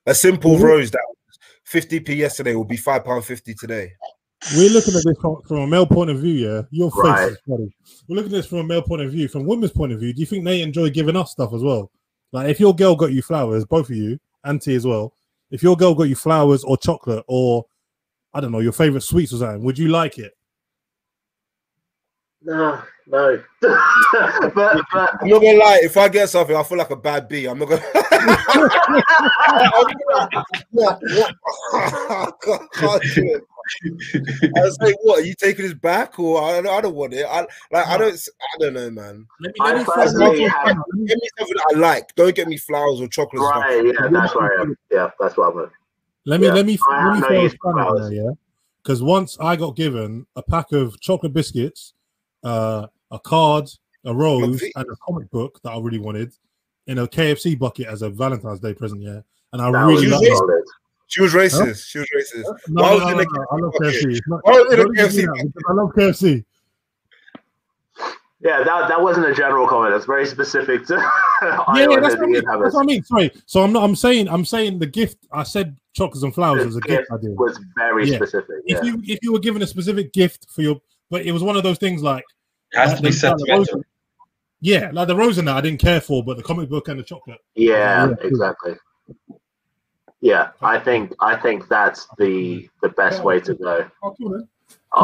[0.07, 0.63] A simple Mhm.
[0.63, 3.93] rose that was 50p yesterday will be five pound fifty today.
[4.55, 6.61] We're looking at this from, from a male point of view, yeah.
[6.69, 7.31] Your face Right.
[7.31, 7.75] is funny.
[8.07, 9.27] We're looking at this from a male point of view.
[9.27, 11.89] From women's point of view, do you think they enjoy giving us stuff as well?
[12.31, 15.13] Like if your girl got you flowers, both of you, Auntie as well.
[15.49, 17.65] If your girl got you flowers or chocolate or
[18.33, 20.33] I don't know, your favorite sweets or something, would you like it?
[22.41, 23.41] no, no.
[23.61, 27.27] but but I'm not gonna lie, if I get something, I feel like a bad
[27.27, 27.47] bee.
[27.47, 27.81] I'm not gonna
[30.71, 31.35] what, what?
[31.73, 33.43] I can't, can't do it.
[33.83, 35.19] I was like, what?
[35.19, 37.25] Are you taking this back, or I don't, I don't want it.
[37.25, 39.27] I like, I don't, I don't know, man.
[39.41, 40.39] Let me, I let me throw personally
[41.05, 42.15] Get me something I like.
[42.15, 43.45] Don't get me flowers or chocolates.
[43.45, 43.63] and stuff.
[43.63, 44.65] right, yeah, that's where I.
[44.91, 45.69] Yeah, that's what I'm with.
[46.25, 47.79] Let me Yeah, let me I let have me no throw a use for spanner
[47.81, 48.09] in flowers.
[48.09, 48.31] there, yeah.
[48.83, 51.93] Because once I got given a pack of chocolate biscuits,
[52.43, 53.69] uh, a card,
[54.05, 56.33] a rose, and a comic book that I really wanted
[56.87, 59.21] in a KFC bucket as a Valentine's Day present, yeah.
[59.53, 60.63] And I That really loved it.
[61.07, 61.07] Solid.
[61.07, 61.85] She was racist.
[61.87, 62.43] She was racist.
[62.69, 63.93] No, Why no, was no, in a no, I love bucket?
[63.95, 64.17] KFC.
[64.17, 66.45] It's not- Why was in a don't give me KFC that, I love KFC.
[68.41, 69.95] Yeah, that, that wasn't a general comment.
[69.95, 70.95] It's very specific to
[71.41, 72.43] Yeah, Iowa yeah, that's what, I mean.
[72.45, 73.03] that's what I mean.
[73.03, 73.31] Sorry.
[73.45, 73.83] So I'm not.
[73.83, 74.27] I'm saying.
[74.29, 75.17] I'm saying the gift.
[75.31, 77.11] I said chocolates and flowers The as a gift gift.
[77.11, 77.37] I did.
[77.39, 78.17] was very Yeah.
[78.17, 78.57] specific.
[78.65, 78.77] Yeah.
[78.77, 81.55] If you if you were given a specific gift for your, but it was one
[81.57, 82.23] of those things like
[82.71, 83.83] it has to be the- like the rose- sentimental.
[84.61, 86.99] Yeah, like the rose and that I didn't care for, but the comic book and
[86.99, 87.39] the chocolate.
[87.55, 88.13] Yeah, Yeah.
[88.21, 88.73] exactly.
[90.25, 93.85] Yeah, I think I think that's the the best way to go.
[94.01, 94.33] Oh, cool.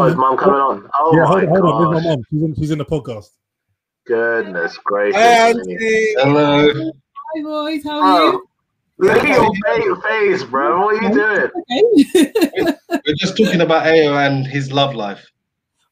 [0.07, 0.89] Is mom coming on?
[0.99, 1.63] Oh yeah, my hold, hold on.
[1.63, 1.93] god!
[1.93, 2.23] There's my mom.
[2.31, 3.29] She's in, she's in the podcast.
[4.07, 5.21] Goodness gracious!
[5.21, 5.53] Hi,
[6.23, 6.73] Hello.
[6.73, 8.41] Hi boys, how are Oh,
[8.97, 10.86] look at your fa- face, bro.
[10.86, 11.51] What are you doing?
[11.69, 12.73] Okay.
[13.05, 15.23] We're just talking about Ao and his love life.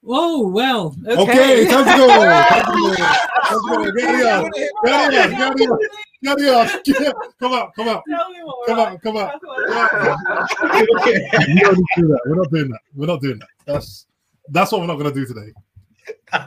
[0.07, 0.95] oh well.
[1.07, 1.67] Okay, Okay.
[1.67, 2.07] time to go.
[2.07, 2.95] Time to go.
[2.95, 3.91] Time to go.
[3.91, 4.51] Get it out.
[4.85, 5.79] Get it out.
[6.21, 6.83] Get it out.
[6.83, 7.01] Get out.
[7.01, 7.15] Get out.
[7.39, 7.73] Come out.
[7.75, 8.03] Come out.
[8.09, 8.65] Tell me more.
[8.67, 9.01] Come out.
[9.01, 9.41] Come out.
[11.47, 12.19] We don't do that.
[12.25, 12.79] We're not doing that.
[12.95, 13.47] We're not doing that.
[13.65, 14.05] That's
[14.49, 15.53] that's what we're not gonna do today.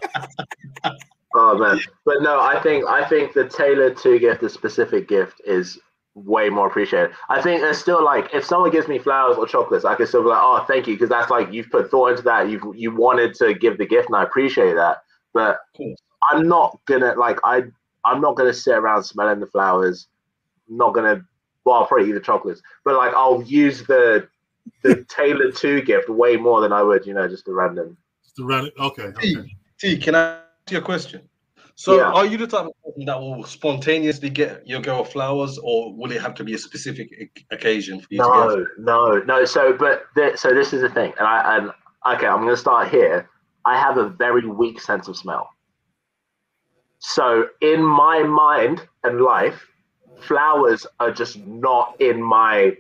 [1.35, 5.41] Oh man, but no, I think I think the tailored to gift, the specific gift,
[5.47, 5.79] is
[6.15, 7.13] way more appreciated.
[7.31, 10.23] I think it's still like if someone gives me flowers or chocolates, I can still
[10.23, 12.51] be like, oh, thank you, because that's like you've put thought into that.
[12.51, 15.05] You've you wanted to give the gift, and I appreciate that.
[15.33, 15.95] But Cool.
[16.31, 17.63] I'm not gonna like I
[18.05, 20.09] I'm not gonna sit around smelling the flowers.
[20.69, 21.23] I'm not gonna
[21.65, 24.29] well, I'll probably eat the chocolates, but like I'll use the
[24.83, 27.97] the Taylor 2 gift way more than I would, you know, just a random.
[28.25, 28.75] Just to run it.
[28.79, 29.05] Okay.
[29.05, 29.35] okay.
[29.79, 31.23] T, can I ask you a question?
[31.75, 32.13] So, Yeah.
[32.13, 36.13] are you the type of person that will spontaneously get your girl flowers, or will
[36.13, 37.11] it have to be a specific
[37.51, 39.45] occasion for you to No, no, no.
[39.45, 41.73] So, but th- so this is the thing, and I and
[42.15, 43.29] okay, I'm going to start here.
[43.65, 45.49] I have a very weak sense of smell.
[47.05, 49.67] So, in my mind and life,
[50.21, 52.77] flowers are just not in my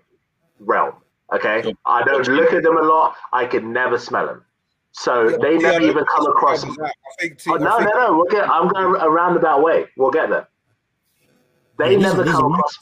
[0.60, 0.94] realm.
[1.34, 3.16] Okay, I don't look at them a lot.
[3.32, 4.44] I can never smell them.
[4.92, 6.62] So they never I even come across.
[6.62, 6.78] Think.
[7.48, 8.16] Oh, no, no, no.
[8.16, 8.48] We'll get.
[8.48, 9.86] I'm going a roundabout way.
[9.96, 10.48] We'll get there.
[11.78, 12.78] They Yeah, never is- this is come across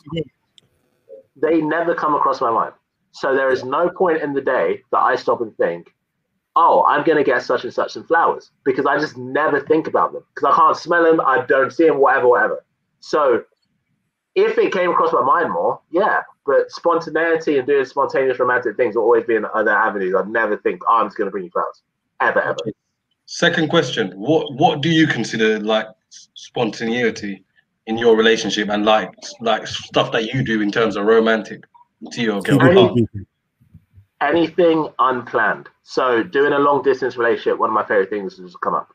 [1.36, 2.74] they never come across my mind.
[3.12, 5.94] So there is no point in the day that I stop and think,
[6.56, 9.86] oh, I'm going to get such and such some flowers because I just never think
[9.86, 12.64] about them because I can't smell them, I don't see them, whatever, whatever.
[13.00, 13.44] So
[14.34, 18.96] if it came across my mind more, yeah, but spontaneity and doing spontaneous romantic things
[18.96, 20.14] will always be in other avenues.
[20.16, 21.82] I'd never think, oh, I'm just going to bring you flowers.
[22.20, 22.58] Ever, ever.
[23.26, 25.86] Second question: What what do you consider like
[26.34, 27.44] spontaneity
[27.86, 31.64] in your relationship, and like like stuff that you do in terms of romantic
[32.10, 32.94] to your girl?
[34.20, 34.64] Any- partner?
[34.64, 35.68] anything unplanned.
[35.82, 38.94] So doing a long distance relationship, one of my favorite things is just come up,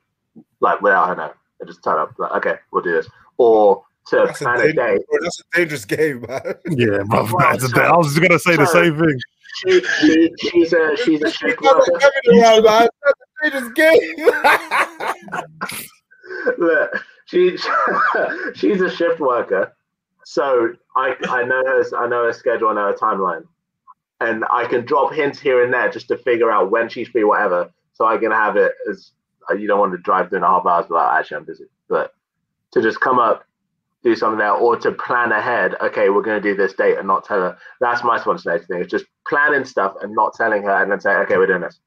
[0.59, 3.07] like without her know, I just turn up, like okay, we'll do this,
[3.37, 5.05] or to That's a, plan a dangerous, day.
[5.09, 6.41] bro, that's a dangerous game, man.
[6.69, 7.23] Yeah, bro.
[7.23, 9.19] Well, that's a- so- I was just gonna say the same thing.
[9.57, 11.99] she, she, she's a she's a shift worker.
[11.99, 12.87] Kevin around, man.
[13.43, 14.29] This game.
[16.57, 16.91] Look,
[17.25, 17.57] she
[18.55, 19.75] she's a shift worker,
[20.25, 23.45] so I I know her I know her schedule, I know her timeline,
[24.21, 27.23] and I can drop hints here and there just to figure out when she's free,
[27.23, 27.71] whatever.
[27.93, 29.11] So I can have it as
[29.49, 31.65] uh, you don't want to drive two and a half hours, without actually I'm busy.
[31.89, 32.13] But
[32.73, 33.45] to just come up,
[34.03, 35.75] do something there, or to plan ahead.
[35.81, 37.57] Okay, we're going to do this date and not tell her.
[37.81, 38.81] That's my spontaneity thing.
[38.81, 41.79] It's just planning stuff and not telling her, and then say, okay, we're doing this.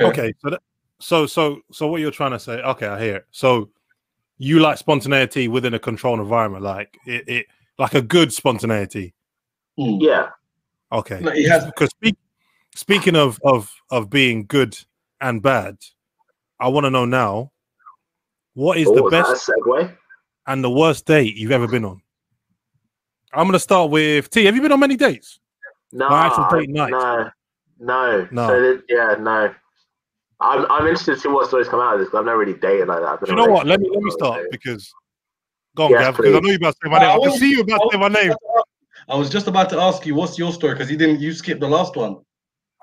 [0.00, 0.62] Okay, so that,
[0.98, 2.62] so so so what you're trying to say?
[2.62, 3.26] Okay, I hear it.
[3.30, 3.70] So
[4.38, 7.46] you like spontaneity within a controlled environment, like it, it
[7.78, 9.14] like a good spontaneity.
[9.76, 9.98] Hmm.
[10.00, 10.30] Yeah.
[10.92, 12.16] Okay, No, he has- because speak,
[12.74, 14.78] speaking of of of being good
[15.20, 15.78] and bad,
[16.60, 17.52] I want to know now
[18.54, 19.96] what is Oh, the best segue?
[20.46, 22.00] and the worst date you've ever been on.
[23.32, 24.44] I'm gonna start with T.
[24.44, 25.40] Have you been on many dates?
[25.92, 26.90] No, My actual date night.
[26.90, 27.30] no,
[27.78, 28.46] no, No.
[28.48, 29.54] So that, yeah, no.
[30.38, 32.54] I'm I'm interested to see what stories come out of this because I've never really
[32.54, 33.26] dated like that.
[33.28, 33.66] You know what?
[33.66, 34.92] Let me let me start because
[35.74, 37.08] go on, Yes, Gav, because I know you about to say my name.
[37.10, 38.32] I I can see you about to say my name.
[39.08, 41.60] I was just about to ask you what's your story because you didn't you skipped
[41.60, 42.16] the last one.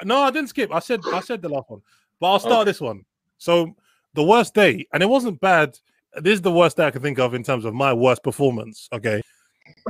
[0.03, 0.71] No, I didn't skip.
[0.73, 1.81] I said I said the last one,
[2.19, 3.03] but I'll start this one.
[3.37, 3.75] So
[4.13, 5.77] the worst day, and it wasn't bad.
[6.15, 8.87] This is the worst day I can think of in terms of my worst performance.
[8.93, 9.21] Okay,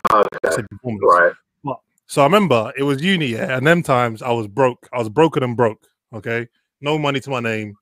[0.10, 1.04] I Okay, said performance.
[1.06, 1.34] right.
[2.06, 4.89] So I remember it was uni, yeah, and them times I was broke.
[4.91, 5.88] I was broken and broke.
[6.13, 6.48] Okay,
[6.82, 7.76] no money to my name,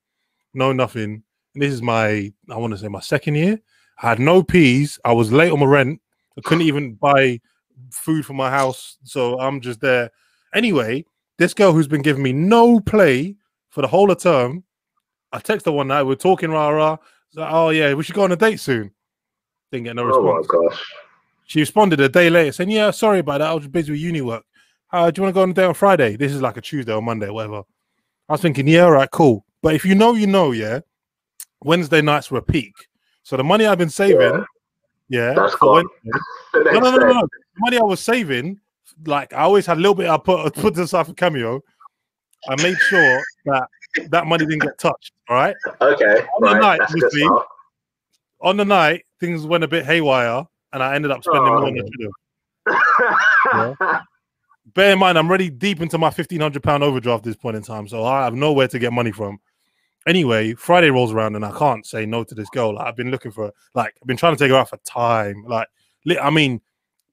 [0.54, 1.22] no nothing.
[1.54, 3.60] And this is my, I want to say my second year.
[4.02, 4.98] I had no peas.
[5.04, 6.00] I was late on my rent.
[6.38, 7.40] I couldn't even buy
[7.90, 10.10] food for my house, so I'm just there.
[10.54, 11.04] Anyway,
[11.38, 13.36] this girl who's been giving me no play
[13.70, 14.64] for the whole of term,
[15.32, 16.02] I text her one night.
[16.02, 16.96] We're talking rah rah.
[17.34, 18.90] Like, oh yeah, we should go on a date soon.
[19.70, 20.46] Didn't get no Oh my response.
[20.46, 20.84] gosh.
[21.46, 23.50] She responded a day later saying, Yeah, sorry about that.
[23.50, 24.44] I was busy with uni work.
[24.92, 26.16] Uh, do you want to go on a date on Friday?
[26.16, 27.62] This is like a Tuesday or Monday, whatever.
[28.28, 29.44] I was thinking, Yeah, all right, cool.
[29.62, 30.80] But if you know, you know, yeah,
[31.62, 32.74] Wednesday nights were a peak.
[33.22, 34.44] So the money I've been saving, Yeah.
[35.12, 35.86] Yeah, That's gone.
[36.54, 37.20] No, no, no, no, no.
[37.20, 38.58] The money I was saving,
[39.06, 41.60] like I always had a little bit I put put this aside for cameo.
[42.48, 43.68] I made sure that
[44.10, 45.12] that money didn't get touched.
[45.28, 45.54] All right.
[45.80, 46.60] Okay, the right.
[46.60, 47.28] night, good obviously.
[48.40, 51.60] On the night, things went a bit haywire, and I ended up spending Oh.
[51.60, 52.74] more than I
[53.54, 54.02] should have.
[54.74, 57.56] bear in mind, I'm already deep into my fifteen hundred pound overdraft at this point
[57.56, 59.38] in time, so I have nowhere to get money from.
[60.06, 62.74] Anyway, Friday rolls around and I can't say no to this girl.
[62.74, 65.44] Like, I've been looking for, like, I've been trying to take her out for time.
[65.46, 65.68] Like,
[66.04, 66.60] li- I mean,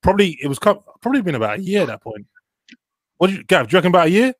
[0.01, 2.25] probably it was probably been about a year at that point.
[3.17, 3.67] What do you, Gav?
[3.67, 4.33] Do you reckon about a year?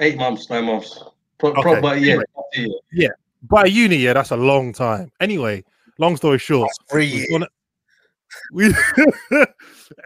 [0.00, 1.02] Eight months, nine months.
[1.38, 1.62] Pro- Okay.
[1.62, 2.10] Probably about a year.
[2.14, 2.24] Anyway.
[2.36, 3.18] up to a year.
[3.42, 5.12] By uni, yeah, that's a long time.
[5.20, 5.62] Anyway,
[5.98, 7.28] long story short, Three we've years.
[7.30, 7.46] gone,
[8.52, 8.74] we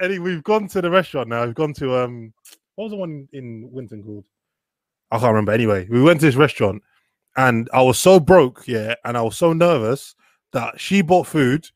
[0.01, 1.45] Eddie, we've gone to the restaurant now.
[1.47, 2.33] We've gone to um,
[2.75, 4.27] what was the one in Winton called?
[5.13, 5.53] I can't remember.
[5.53, 6.83] Anyway, we went to this restaurant,
[7.37, 10.15] and I was so broke, yeah, and I was so nervous
[10.53, 11.69] that she bought food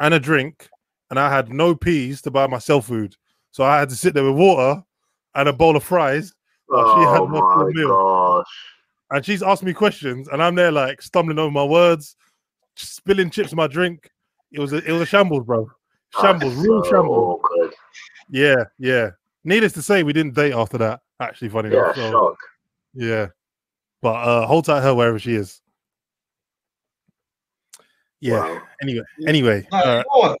[0.00, 0.68] and a drink,
[1.10, 3.14] and I had no peas to buy myself food,
[3.52, 4.82] so I had to sit there with water
[5.34, 6.34] and a bowl of fries,
[6.70, 7.88] Oh, she had oh my meal.
[7.88, 8.46] gosh.
[9.10, 12.16] and she's asking me questions, and I'm there like stumbling over my words,
[12.74, 14.10] spilling chips in my drink.
[14.50, 15.70] It was a, it was a shambles, bro.
[16.20, 17.40] Shambles, That's real so shambles.
[17.40, 17.72] awkward.
[18.30, 19.10] Yeah, yeah.
[19.44, 21.00] Needless to say, we didn't date after that.
[21.20, 21.96] Actually, funny Yeah, enough.
[21.96, 22.36] So, shock.
[22.94, 23.28] Yeah,
[24.02, 25.60] but uh, hold tight her wherever she is.
[28.20, 28.40] Yeah.
[28.40, 28.62] Wow.
[28.82, 29.68] Anyway, anyway.
[29.70, 30.36] Like, Uh, you know?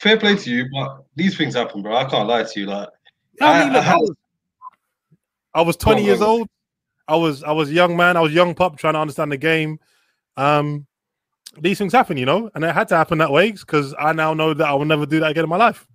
[0.00, 1.96] Fair play to you, but these things happen, bro.
[1.96, 2.66] I can't lie to you.
[2.66, 2.88] Like,
[3.40, 4.00] I mean, I- I look, I had-
[5.54, 6.28] I was 20 years on.
[6.28, 6.48] old.
[7.08, 8.16] I was I was a young man.
[8.16, 9.78] I was a young pup trying to understand the game.
[10.36, 10.86] Um,
[11.58, 14.34] these things happen, you know, and it had to happen that way because I now
[14.34, 15.86] know that I will never do that again in my life.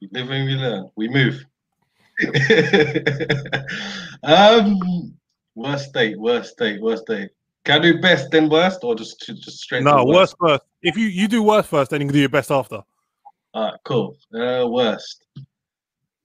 [0.00, 0.90] we live and we learn.
[0.96, 1.44] We move.
[4.22, 5.14] um,
[5.54, 7.30] worst date, worst date, worst date.
[7.64, 9.82] Can I do best then worst, or just just straight?
[9.82, 10.62] No, the worst first.
[10.82, 12.82] If you you do worst first, then you can do your best after.
[13.54, 14.16] All right, cool.
[14.34, 15.24] Uh, worst.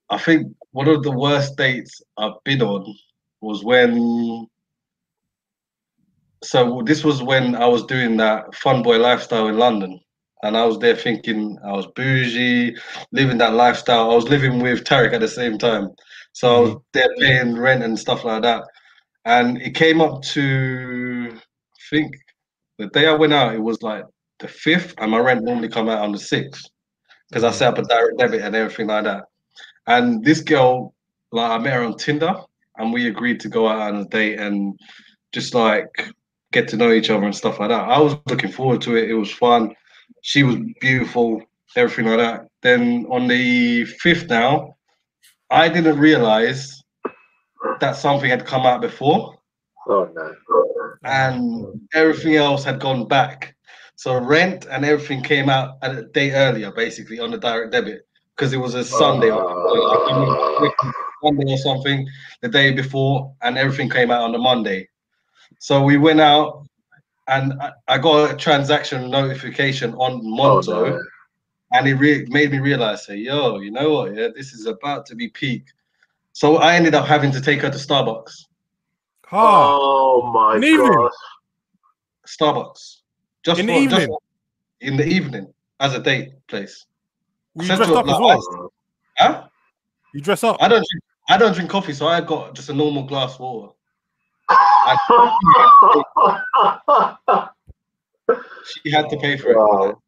[0.09, 2.93] I think one of the worst dates I've been on
[3.41, 4.47] was when.
[6.43, 9.99] So this was when I was doing that fun boy lifestyle in London,
[10.43, 12.75] and I was there thinking I was bougie,
[13.11, 14.11] living that lifestyle.
[14.11, 15.89] I was living with Tarek at the same time,
[16.33, 16.79] so I was mm-hmm.
[16.93, 18.63] there paying rent and stuff like that.
[19.25, 21.39] And it came up to, I
[21.89, 22.15] think,
[22.77, 24.05] the day I went out, it was like
[24.39, 26.65] the fifth, and my rent normally come out on the sixth
[27.29, 27.57] because I mm-hmm.
[27.57, 29.25] set up a direct debit and everything like that.
[29.87, 30.93] And this girl,
[31.31, 32.35] like I met her on Tinder,
[32.77, 34.79] and we agreed to go out on a date and
[35.31, 35.89] just like
[36.51, 37.89] get to know each other and stuff like that.
[37.89, 39.09] I was looking forward to it.
[39.09, 39.75] It was fun.
[40.21, 41.41] She was beautiful.
[41.75, 42.47] everything like that.
[42.61, 44.75] Then on the fifth now,
[45.49, 46.81] I didn't realize
[47.79, 49.35] that something had come out before
[49.87, 50.33] Oh no.
[51.03, 53.55] and everything else had gone back.
[53.95, 58.01] So rent and everything came out a day earlier, basically on the direct debit
[58.35, 60.71] because it was a Sunday, Oh.
[61.23, 62.07] Sunday or something,
[62.41, 64.87] the day before, and everything came out on the Monday.
[65.59, 66.65] So we went out,
[67.29, 70.99] and I, I got a transaction notification on Oh, Monzo, no.
[71.73, 74.15] and it re- made me realize, say, yo, you know what?
[74.15, 75.63] Yeah, this is about to be peak.
[76.33, 78.45] So I ended up having to take her to Starbucks.
[79.31, 80.91] Ah, Oh my An evening.
[80.91, 81.11] god.
[82.27, 82.97] Starbucks.
[83.43, 84.07] Just In the for- just evening?
[84.07, 84.19] for-
[84.81, 86.85] in the evening as a date place.
[87.55, 88.73] you Central dressed up as well.
[89.17, 89.47] Huh?
[90.13, 90.57] You dress up.
[90.61, 93.73] I don't drink, I don't drink coffee, so I got just a normal glass of
[96.89, 97.49] water.
[98.83, 99.57] She had to pay for it.
[99.57, 100.01] Wow.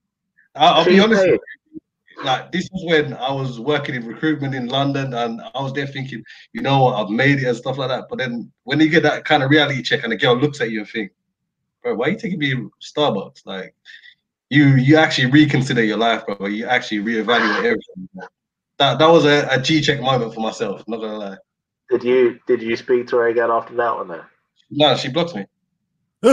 [0.56, 1.24] I'll, I'll be honest.
[1.24, 1.32] paid.
[1.32, 1.42] with
[1.74, 5.74] you, Like this was when I was working in recruitment in London, and I was
[5.74, 6.24] there thinking,
[6.54, 8.06] you know what, I've made it and stuff like that.
[8.10, 10.72] But then when you get that kind of reality check, and the girl looks at
[10.72, 11.12] you and think,
[11.82, 13.46] bro, why are you taking me to Starbucks?
[13.46, 13.74] Like,
[14.50, 16.48] you you actually reconsider your life, bro.
[16.48, 18.10] You actually reevaluate everything.
[18.78, 20.84] That that was a, a G check moment for myself.
[20.88, 21.38] Not gonna lie.
[21.90, 24.22] Did you did you speak to her again after that one then?
[24.72, 25.46] No, she blocked me.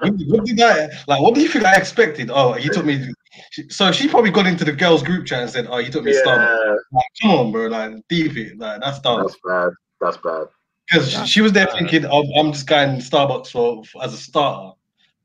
[0.00, 1.20] What, what did I like?
[1.20, 2.30] What do you think I expected?
[2.32, 3.12] Oh, he took me.
[3.50, 6.04] she- So she probably got into the girls' group chat and said, "Oh, you took
[6.04, 7.66] me to Starbucks." Like, come on, bro.
[7.66, 8.58] Like, deep it.
[8.58, 9.20] Like, that's dumb.
[9.22, 9.70] that's bad.
[10.00, 10.46] That's bad.
[10.90, 14.16] Because she, she was there thinking, oh, "I'm just going Starbucks for, for- as a
[14.16, 14.72] starter."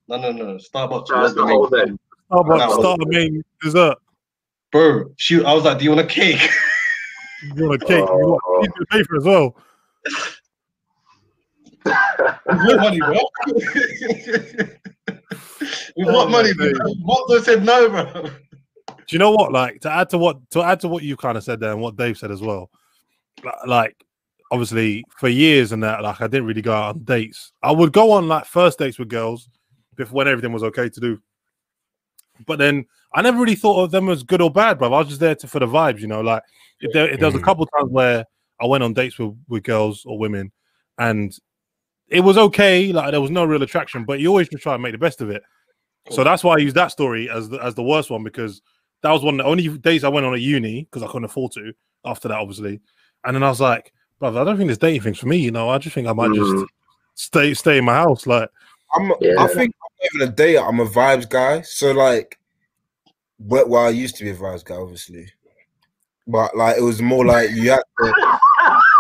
[0.10, 0.56] No, no, no.
[0.58, 2.00] Starbucks That's was the the whole main thing.
[2.32, 2.80] Starbucks No.
[2.80, 3.98] start the main dessert.
[4.72, 5.06] bro.
[5.17, 6.41] She, I was like, "Do you want a cake?"
[7.56, 7.98] You want a cake?
[8.00, 8.63] You want Oh.
[8.63, 9.56] you pay for it as well.
[12.46, 13.19] With what money, bro?
[15.96, 16.72] With what money, bro?
[17.02, 18.30] What they said no, bro.
[18.88, 19.52] Do you know what?
[19.52, 21.82] Like to add to what to add to what you kind of said there and
[21.82, 22.69] what Dave said as well.
[23.65, 23.96] Like
[24.52, 27.52] obviously for years and that, like I didn't really go out on dates.
[27.62, 29.50] I would go on like first dates with girls
[29.96, 31.19] before when everything was okay to do.
[32.46, 34.93] But then I never really thought of them as good or bad, bro.
[34.93, 36.22] I was just there to, for the vibes, you know.
[36.22, 36.43] Like
[36.80, 37.43] if there, if there was a Mm.
[37.43, 38.26] couple times where
[38.62, 40.52] I went on dates with, with girls or women,
[40.98, 41.36] and
[42.08, 42.92] it was okay.
[42.92, 45.22] Like there was no real attraction, but you always just try and make the best
[45.22, 45.44] of it.
[46.10, 48.62] So that's why I use that story as the, as the worst one because
[49.04, 51.26] that was one of the only days I went on at uni because I couldn't
[51.26, 51.74] afford to.
[52.06, 52.82] After that, obviously,
[53.24, 55.38] and then I was like, brother, I don't think this dating thing's for me.
[55.38, 56.68] You know, I just think I might just Mhm.
[57.16, 58.28] stay stay in my house.
[58.28, 58.50] Like,
[58.94, 59.13] I'm.
[59.22, 59.42] Yeah.
[59.42, 60.68] I think I'm not even a dater.
[60.68, 61.62] I'm a vibes guy.
[61.62, 62.38] So like,
[63.39, 65.32] well, well, I used to be a vibes guy, obviously,
[66.28, 68.39] but like it was more like you had to.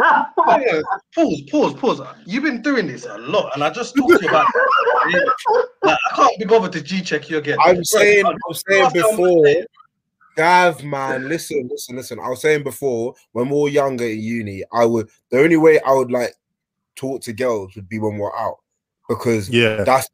[0.01, 0.25] Yeah,
[1.15, 2.01] pause, pause, pause.
[2.25, 4.47] You've been doing this a lot, and I just talked to you about.
[5.83, 7.57] like, I can't be bothered to G check you again.
[7.63, 9.67] I'm saying, I- I'm saying last before, said-
[10.35, 12.19] Gav, man, listen, listen, listen.
[12.19, 15.79] I was saying before, when we were younger in uni, I would the only way
[15.81, 16.33] I would like
[16.95, 18.57] talk to girls would be when we're out
[19.07, 20.09] because yeah, that's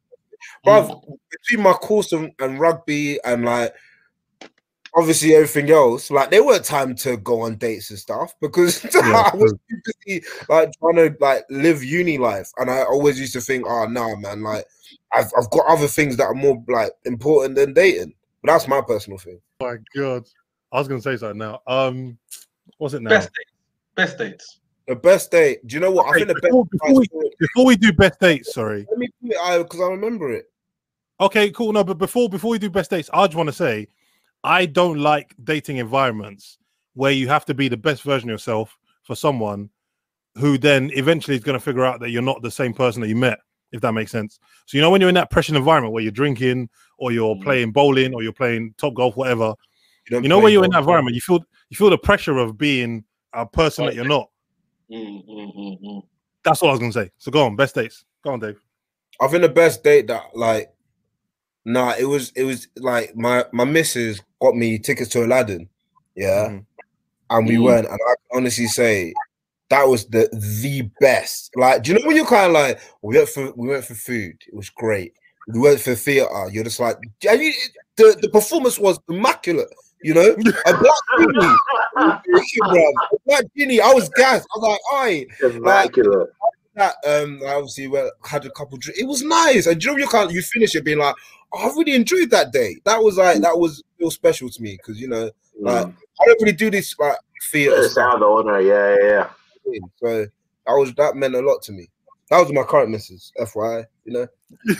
[0.65, 3.73] bruv, between my course and, and rugby and like
[4.95, 9.31] obviously everything else, like there weren't time to go on dates and stuff because I
[9.35, 12.51] was too busy like trying to like live uni life.
[12.57, 14.65] And I always used to think, oh no, man, like
[15.13, 18.13] I've I've got other things that are more like important than dating.
[18.41, 19.39] But that's my personal thing.
[19.61, 20.25] my god,
[20.71, 21.61] I was gonna say something now.
[21.67, 22.17] Um,
[22.77, 23.09] what's it now?
[23.09, 23.51] Best dates.
[23.95, 24.59] Best dates.
[24.87, 25.65] The best date.
[25.67, 26.07] Do you know what?
[26.07, 28.87] I Okay, think the before- best before we- Before we do best dates, sorry.
[28.89, 30.49] let me put it because I remember it.
[31.21, 31.73] Okay, cool.
[31.73, 33.87] No, but before before we do best dates, I just want to say
[34.43, 36.57] I don't like dating environments
[36.93, 39.69] where you have to be the best version of yourself for someone
[40.35, 43.07] who then eventually is going to figure out that you're not the same person that
[43.07, 43.39] you met,
[43.71, 44.39] if that makes sense.
[44.65, 47.43] So you know when you're in that pressure environment where you're drinking or you're Mm.
[47.43, 49.53] playing bowling or you're playing Topgolf, whatever.
[50.09, 52.57] don't You know when you're in that environment, you feel you feel the pressure of
[52.57, 54.29] being a person that you're not.
[54.91, 56.01] Mm.
[56.43, 57.11] That's what I was gonna say.
[57.17, 58.05] So go on, best dates.
[58.23, 58.59] Go on, Dave.
[59.21, 60.71] I think the best date that like
[61.65, 65.67] nah, it was it was like my my missus got me tickets to Aladdin,
[66.15, 66.65] yeah, Mhm.
[67.31, 67.63] and we Mm.
[67.63, 69.13] went, and I can honestly say
[69.69, 70.27] that was the
[70.61, 71.51] the best.
[71.55, 73.95] Like, do you know when you're kind of like we went for we went for
[73.95, 75.13] food, it was great.
[75.47, 77.53] We went for theater, you're just like and you,
[77.95, 79.73] the the performance was immaculate.
[80.01, 81.55] You know, a black genie,
[81.97, 82.21] a
[83.25, 83.81] black genie.
[83.81, 84.47] I was gassed.
[84.55, 86.29] I was like, "Aye, Immaculate.
[86.75, 88.99] that um I obviously went had a couple drinks.
[88.99, 89.65] It was nice.
[89.67, 91.15] And do you know you can't you finish it being like,
[91.53, 92.77] oh, I really enjoyed that day.
[92.85, 95.29] That was like that was real special to me because you know
[95.61, 95.95] like Mm.
[96.21, 97.17] I don't really do this like
[97.51, 98.13] theater It's stuff.
[98.15, 98.61] out of order.
[98.61, 99.29] Yeah, yeah,
[99.73, 99.79] yeah.
[99.97, 100.25] So
[100.65, 101.89] that was that meant a lot to me.
[102.29, 104.27] That was my current missus, FYI, you know.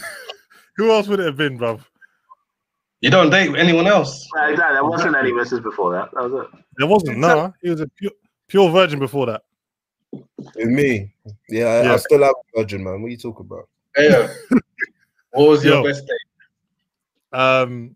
[0.78, 1.82] Who else would it have been, bruv?
[3.02, 4.28] You don't date anyone else.
[4.36, 4.76] Yeah, exactly.
[4.76, 6.10] There wasn't any misses before that.
[6.14, 6.60] That was it.
[6.78, 7.18] There wasn't.
[7.18, 8.12] No, he was a pure,
[8.48, 9.42] pure virgin before that.
[10.12, 11.14] With me,
[11.50, 11.94] yeah, I, Yeah.
[11.94, 13.02] I still have a virgin, man.
[13.02, 13.68] What are you talking about?
[13.98, 14.32] Yeah.
[15.32, 15.84] what was your Yo.
[15.84, 17.38] best date?
[17.40, 17.96] Um,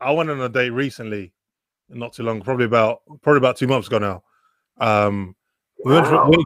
[0.00, 1.32] I went on a date recently,
[1.88, 4.22] not too long, probably about probably about two months ago now.
[4.78, 5.34] Um,
[5.84, 6.30] we, went for, Wow.
[6.30, 6.44] we,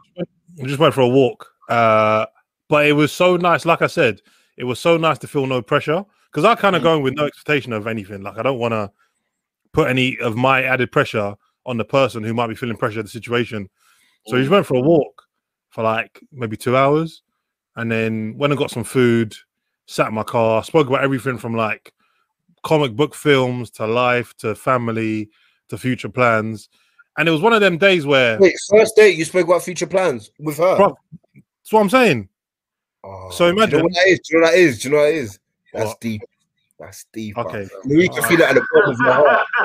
[0.57, 2.25] we just went for a walk, uh,
[2.69, 3.65] but it was so nice.
[3.65, 4.21] Like I said,
[4.57, 6.85] it was so nice to feel no pressure because I kind of Mm.
[6.85, 8.21] going with no expectation of anything.
[8.21, 8.91] Like I don't want to
[9.71, 11.35] put any of my added pressure
[11.65, 13.69] on the person who might be feeling pressure of the situation.
[14.27, 15.23] So we just went for a walk
[15.69, 17.23] for like maybe two hours,
[17.75, 19.35] and then went and got some food.
[19.85, 21.91] Sat in my car, spoke about everything from like
[22.63, 25.29] comic book films to life to family
[25.69, 26.69] to future plans.
[27.17, 29.85] And it was one of them days where Wait, first date, you spoke about future
[29.87, 30.75] plans with her.
[30.77, 30.97] Bro,
[31.33, 32.29] that's what I'm saying.
[33.03, 34.19] Oh, so do you know imagine- what that is?
[34.19, 34.79] Do you know what that is?
[34.79, 35.39] Do you know what that is?
[35.73, 35.99] That's What?
[36.01, 36.21] deep.
[36.79, 37.37] That's deep.
[37.37, 37.67] Okay.
[37.85, 37.99] man.
[37.99, 39.47] You can feel that at the bottom of your heart.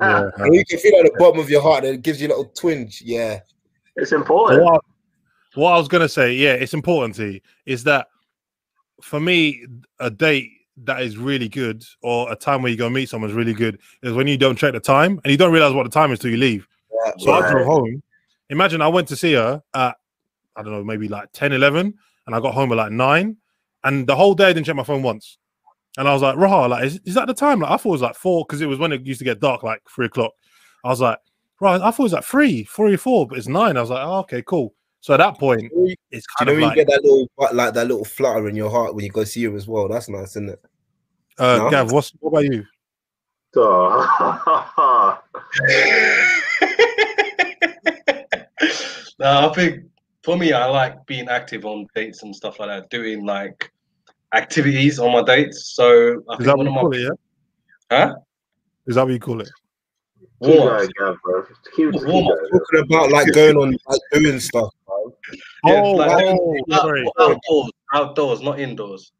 [0.00, 0.30] Yeah.
[0.50, 2.30] You can feel it at the bottom of your heart, and it gives you a
[2.30, 3.00] little twinge.
[3.04, 3.40] Yeah.
[3.96, 4.64] It's important.
[4.64, 8.08] what, I- what I was gonna say, yeah, it's important to you, is that
[9.02, 9.66] for me,
[10.00, 10.50] a date
[10.84, 14.12] that is really good, or a time where you go meet someone's really good, is
[14.12, 16.30] when you don't check the time and you don't realize what the time is till
[16.30, 16.66] you leave.
[17.04, 17.12] yeah.
[17.18, 18.02] So I drove home.
[18.50, 19.96] Imagine I went to see her at
[20.58, 21.94] I don't know, maybe like 10, 11,
[22.26, 23.36] and I got home at like nine,
[23.84, 25.38] and the whole day I didn't check my phone once.
[25.96, 27.60] And I was like, Raha, like, is, is that the time?
[27.60, 29.40] Like, I thought it was like four because it was when it used to get
[29.40, 30.32] dark, like three o'clock.
[30.84, 31.18] I was like,
[31.60, 33.76] right, I thought it was like three, three or four, but it's nine.
[33.76, 34.74] I was like, oh, okay, cool.
[35.00, 37.28] So at that point, Do it's you know of when like, you get that little
[37.52, 39.88] like that little flutter in your heart when you go see her as well?
[39.88, 40.64] That's nice, isn't it?
[41.38, 41.70] Uh, no?
[41.70, 42.64] Gav, what's what about you?
[43.56, 45.18] Oh.
[49.18, 49.84] no, I think
[50.22, 53.70] for me, I like being active on dates and stuff like that, doing like
[54.34, 55.72] activities on my dates.
[55.74, 57.18] So I Is think that one what of you my call it?
[57.90, 58.06] Yeah.
[58.06, 58.14] Huh?
[58.86, 59.50] Is that what you call it?
[60.40, 60.88] Warm-ups.
[60.98, 61.42] going, Gav, bro.
[61.74, 62.38] Keep, keep Warm-up.
[62.52, 64.70] Talking about like going on like doing stuff.
[64.86, 65.14] bro.
[65.64, 67.04] Yeah, oh, like- oh, Out- sorry.
[67.18, 69.12] outdoors, outdoors, not indoors,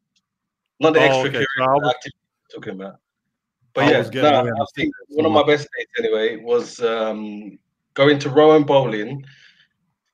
[0.79, 1.45] not the Oh, extra okay.
[1.57, 2.99] So activity I'm talking about.
[3.73, 7.59] But I yeah, no, I think one of my best dates anyway was um,
[7.93, 9.23] going to Rowan Bowling.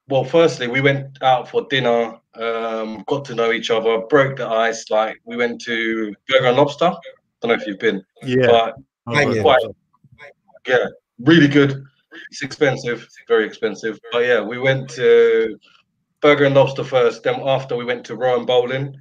[0.07, 4.47] Well, firstly, we went out for dinner, um, got to know each other, broke the
[4.47, 4.89] ice.
[4.91, 6.85] Like we went to Burger and Lobster.
[6.85, 6.93] I
[7.41, 8.47] don't know if you've been, Yeah.
[8.47, 8.75] but
[9.41, 9.61] quite
[10.67, 10.85] yeah,
[11.19, 11.83] really good.
[12.31, 13.99] It's expensive, very expensive.
[14.11, 15.57] But yeah, we went to
[16.21, 17.23] Burger and Lobster first.
[17.23, 18.95] Then after we went to Rowan Bowling,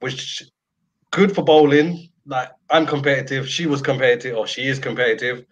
[0.00, 0.42] which
[1.12, 2.08] good for bowling.
[2.26, 5.44] Like I'm competitive, she was competitive, or she is competitive,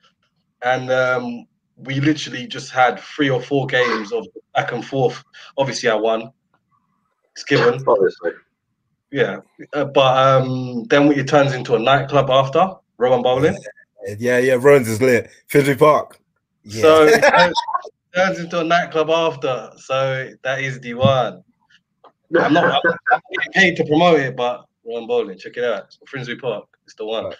[0.62, 1.46] and um,
[1.76, 5.22] we literally just had three or four games of back and forth.
[5.56, 6.32] Obviously, I won.
[7.32, 8.32] It's given, Obviously.
[9.12, 9.38] yeah.
[9.72, 13.56] Uh, but um, then it turns into a nightclub after Rowan Bowling.
[14.18, 14.56] Yeah, yeah.
[14.60, 15.30] Rowan's is lit.
[15.48, 16.18] Finsbury Park.
[16.64, 16.82] Yeah.
[16.82, 17.54] So it turns,
[18.14, 19.70] turns into a nightclub after.
[19.76, 21.42] So that is the one.
[22.38, 25.96] I'm not, I'm not getting paid to promote it, but Rowan Bowling, check it out.
[26.06, 27.32] Finsbury Park, it's the one.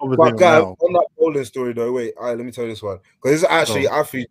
[0.00, 0.76] Obviously But guys, now.
[0.80, 2.98] on that bowling story though, wait, all right, let me tell you this one.
[3.22, 4.00] Because this is actually Oh.
[4.00, 4.26] I feel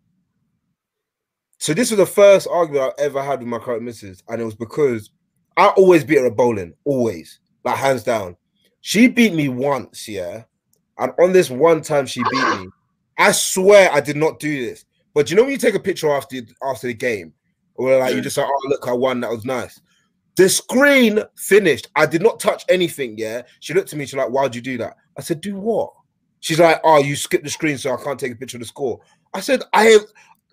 [1.59, 4.45] so this was the first argument I ever had with my current missus, and it
[4.45, 5.11] was because
[5.57, 8.37] I always beat her at bowling, always, like hands down.
[8.79, 10.43] She beat me once, yeah,
[10.97, 12.69] and on this one time she beat me,
[13.17, 14.85] I swear I did not do this.
[15.13, 17.33] But you know when you take a picture after after the game,
[17.75, 18.23] or like you mm.
[18.23, 19.81] just like, oh look, I won, that was nice.
[20.39, 21.89] The screen finished.
[21.97, 23.17] I did not touch anything.
[23.17, 23.41] Yeah.
[23.59, 24.05] She looked at me.
[24.05, 25.91] She's like, "Why'd you do that?" I said, "Do what?"
[26.39, 28.67] She's like, "Oh, you skipped the screen, so I can't take a picture of the
[28.67, 29.01] score."
[29.33, 30.03] I said, "I have."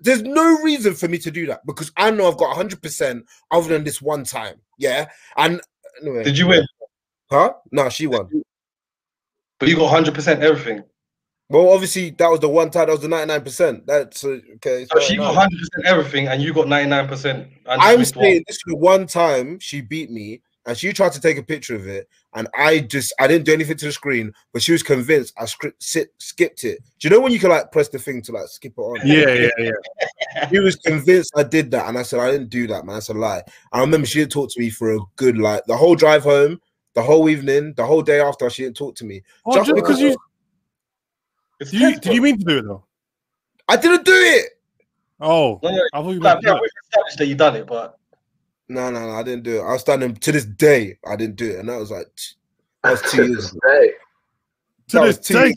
[0.01, 3.27] There's no reason for me to do that because I know I've got 100 percent
[3.53, 4.57] other than this one time.
[4.77, 5.09] Yeah.
[5.37, 5.61] And
[6.03, 6.67] anyway, Did you win?
[7.31, 7.53] huh?
[7.71, 8.43] No, she won.
[9.61, 10.83] But you got 100% everything.
[11.49, 12.87] Well, obviously that was the one time.
[12.87, 13.87] That was the 99 percent.
[13.87, 14.83] That's uh, okay.
[14.83, 17.25] it's So she got 100% everything, and you got 99%.
[17.35, 21.13] And I'm missed saying this is the one time she beat me and she tried
[21.13, 23.93] to take a picture of it and I just I didn't do anything to the
[23.93, 26.81] screen, but she was convinced I script, sit, skipped it.
[26.99, 29.01] Do you know when you can like press the thing to like skip it on?
[29.05, 30.49] Yeah, yeah, yeah.
[30.51, 32.97] She was convinced I did that, and I said I didn't do that, man.
[32.97, 33.43] That's a lie.
[33.73, 36.61] I remember she didn't talk to me for a good like the whole drive home,
[36.95, 38.51] the whole evening, the whole day after.
[38.51, 39.23] She didn't talk to me.
[39.47, 40.17] Oh, Just just because you
[41.61, 42.85] It's did you, did you mean to do it though?
[43.69, 44.51] I didn't do it.
[45.21, 47.57] Oh, No, no, I thought you like, meant to yeah, we established that you done
[47.57, 47.99] it, but
[48.69, 49.63] No, no, no, I didn't do it.
[49.63, 50.99] I was standing to this day.
[51.07, 52.07] I didn't do it, and that was like
[52.83, 53.89] that was two years ago.
[54.89, 55.55] To this day.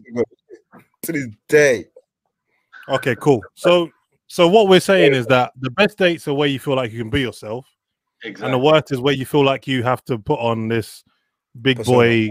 [1.03, 1.85] To this day.
[2.87, 3.41] Okay, cool.
[3.53, 3.89] So,
[4.27, 6.99] so what we're saying is that the best dates are where you feel like you
[6.99, 7.67] can be yourself,
[8.23, 11.03] and the worst is where you feel like you have to put on this
[11.61, 11.97] big Persona.
[11.97, 12.29] boy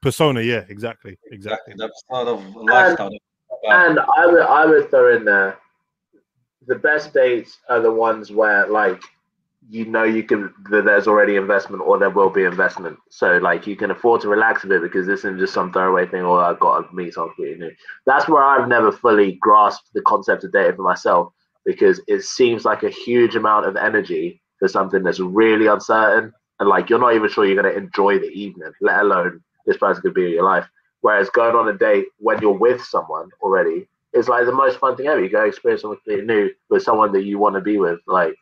[0.00, 0.40] persona.
[0.40, 1.72] Yeah, exactly, exactly.
[1.72, 1.74] Exactly.
[1.76, 3.10] That's part of lifestyle.
[3.64, 5.58] And I would I would throw in there
[6.66, 9.00] the best dates are the ones where like
[9.68, 12.98] you know you can that there's already investment or there will be investment.
[13.10, 16.06] So like you can afford to relax a bit because this isn't just some throwaway
[16.06, 17.74] thing or I've got to meet someone completely new.
[18.06, 21.32] That's where I've never fully grasped the concept of dating for myself
[21.64, 26.68] because it seems like a huge amount of energy for something that's really uncertain and
[26.68, 30.02] like you're not even sure you're going to enjoy the evening, let alone this person
[30.02, 30.66] could be in your life.
[31.00, 34.96] Whereas going on a date when you're with someone already is like the most fun
[34.96, 35.22] thing ever.
[35.22, 37.98] You go experience something completely new with someone that you want to be with.
[38.06, 38.34] Like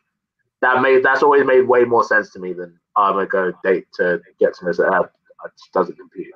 [0.61, 3.87] that made that's always made way more sense to me than I'm gonna go date
[3.95, 4.71] to get to know.
[4.73, 5.11] That
[5.57, 6.33] just doesn't compute.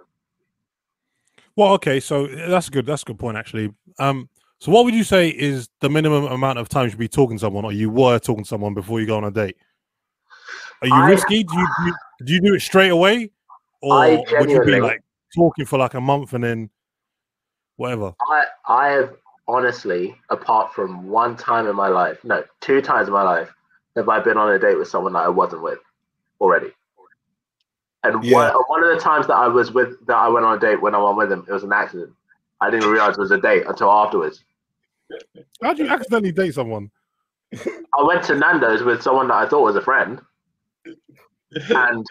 [1.56, 2.86] Well, okay, so that's good.
[2.86, 3.74] That's a good point, actually.
[4.00, 4.30] Um,
[4.60, 7.38] so what would you say is the minimum amount of time you should be talking
[7.38, 9.58] to someone, or you were talking to someone before you go on a date?
[10.82, 11.44] Are you I- risky?
[11.44, 11.94] Do you
[12.26, 13.32] do you do it straight away,
[13.82, 15.02] or I would you be like
[15.36, 16.70] talking for like a month and then
[17.76, 18.14] whatever?
[18.22, 19.16] I I have
[19.48, 23.54] honestly, apart from one time in my life, no, two times in my life,
[23.96, 25.80] have I been on a date with someone that I wasn't with
[26.42, 26.72] already.
[28.04, 28.54] And Yeah.
[28.54, 30.82] one, one of the times that I was with that I went on a date
[30.82, 32.14] when I went with him, it was an accident.
[32.62, 34.44] I didn't realize it was a date until afterwards.
[35.62, 36.92] How do you accidentally date someone?
[37.54, 40.20] I went to Nando's with someone that I thought was a friend,
[41.70, 42.06] and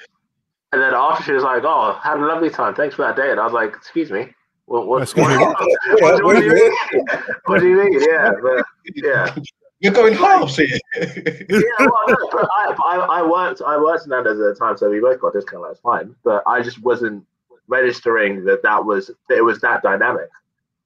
[0.74, 2.74] and then after she was like, "Oh, had a lovely time.
[2.74, 4.28] Thanks for that date." And I was like, "Excuse me,
[4.66, 4.86] what?
[4.86, 5.56] What, Excuse what,
[6.00, 6.72] what, what do you mean?
[7.46, 8.00] What do you mean?
[8.00, 8.64] Yeah, but,
[8.94, 9.34] yeah,
[9.80, 10.78] You're going halves here.
[10.96, 11.60] yeah.
[11.78, 14.90] Well, no, but I, I, I worked, I worked in Nando's at the time, so
[14.90, 15.64] we both got discount.
[15.66, 17.24] That's fine, but I just wasn't
[17.68, 20.30] registering that that was that it was that dynamic.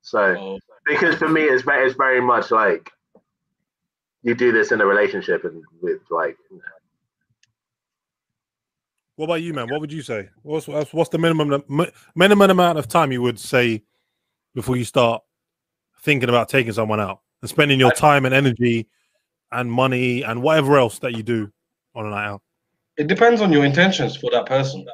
[0.02, 2.90] So Oh, because for me, it's very, it's very much like
[4.22, 6.36] you do this in a relationship and with like
[9.18, 9.68] What about you, man?
[9.68, 10.28] What would you say?
[10.42, 11.64] What's what's, what's the minimum
[12.14, 13.82] minimum amount of time you would say
[14.54, 15.24] before you start
[16.02, 18.86] thinking about taking someone out and spending your time and energy
[19.50, 21.50] and money and whatever else that you do
[21.96, 22.42] on a night out?
[22.96, 24.86] it depends on your intentions for that person.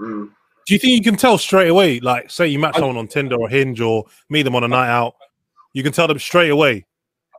[0.00, 0.28] mm,
[0.66, 2.00] Do you think you can tell straight away?
[2.00, 4.88] Like, say you match someone on Tinder or Hinge or meet them on a night
[4.88, 5.14] out,
[5.74, 6.86] you can tell them straight away.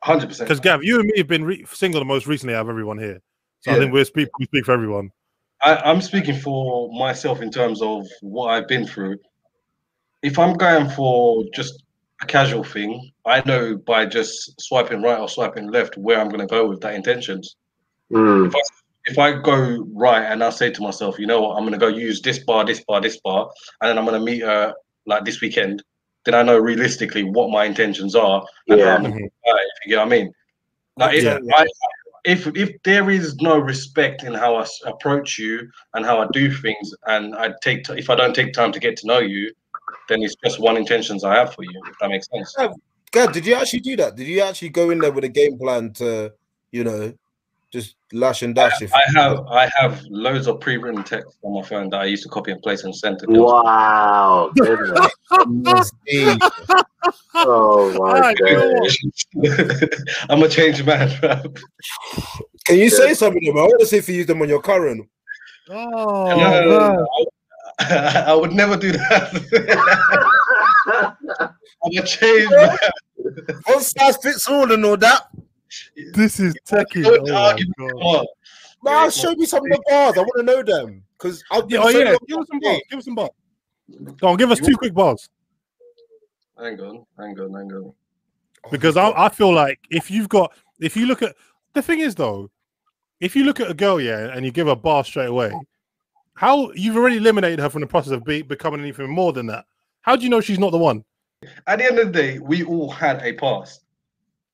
[0.01, 0.47] Hundred percent.
[0.47, 2.97] Because Gav, you and me have been re- single the most recently out of everyone
[2.97, 3.21] here,
[3.59, 5.11] so I think we're speak we speak for everyone.
[5.63, 9.17] I, I'm speaking for myself in terms of what I've been through.
[10.23, 11.83] If I'm going for just
[12.21, 16.41] a casual thing, I know by just swiping right or swiping left where I'm going
[16.41, 17.55] to go with that intentions.
[18.11, 18.51] mm,
[19.05, 21.79] If I go right and I say to myself, you know what, I'm going to
[21.79, 23.49] go use this bar, this bar, this bar,
[23.81, 24.73] and then I'm going to meet her
[25.07, 25.83] like this weekend,
[26.25, 28.95] then I know realistically what my intentions are and Yeah.
[28.95, 29.31] I'm going to if
[29.85, 30.31] you get what I mean.
[30.97, 31.39] Like if, Yeah.
[31.55, 31.65] I,
[32.23, 36.51] if if there is no respect in how I approach you and how I do
[36.51, 39.51] things, and I take t- if I don't take time to get to know you,
[40.07, 41.81] then it's just one intentions I have for you.
[41.87, 42.55] If that makes sense.
[43.11, 44.15] God, did you actually do that?
[44.15, 46.31] Did you actually go in there with a game plan to,
[46.71, 47.13] you know,
[47.71, 48.81] just lash and dash?
[48.81, 52.23] If I have I have loads of pre-written text on my phone that I used
[52.23, 53.51] to copy and paste and send to girls.
[53.51, 55.11] wow, goodness.
[55.31, 55.83] oh my
[57.35, 58.83] oh,
[59.33, 59.89] god.
[60.29, 61.09] I'm a changed man.
[61.21, 61.53] fam.
[62.65, 63.57] Can you say some of them?
[63.57, 65.07] I want to see if you use them on your current.
[65.69, 67.07] Oh, No, no, no,
[67.79, 69.31] I, I would never do that.
[71.83, 72.77] I'm a changed man.
[73.65, 75.27] One size fits all and all that.
[76.13, 77.03] this is techie.
[77.03, 77.65] Don't Oh, my argue.
[77.77, 77.89] God.
[77.89, 78.25] Come on.
[78.83, 80.17] Nah, show me some of the bars.
[80.17, 82.81] I want to know them because I'll Yeah, oh yeah, give us some bars.
[82.89, 83.29] Give us some bars.
[84.19, 85.29] Go on, give us two quick bars.
[86.59, 87.93] Hang on, hang on, hang on.
[88.71, 91.35] because I, I feel like if you've got if you look at
[91.73, 92.49] the thing is though
[93.19, 95.51] if you look at a girl yeah and you give her a bar straight away
[96.35, 99.65] how you've already eliminated her from the process of be, becoming anything more than that
[100.01, 101.03] how do you know she's not the one
[101.65, 103.81] At the end of the day, we all had a past.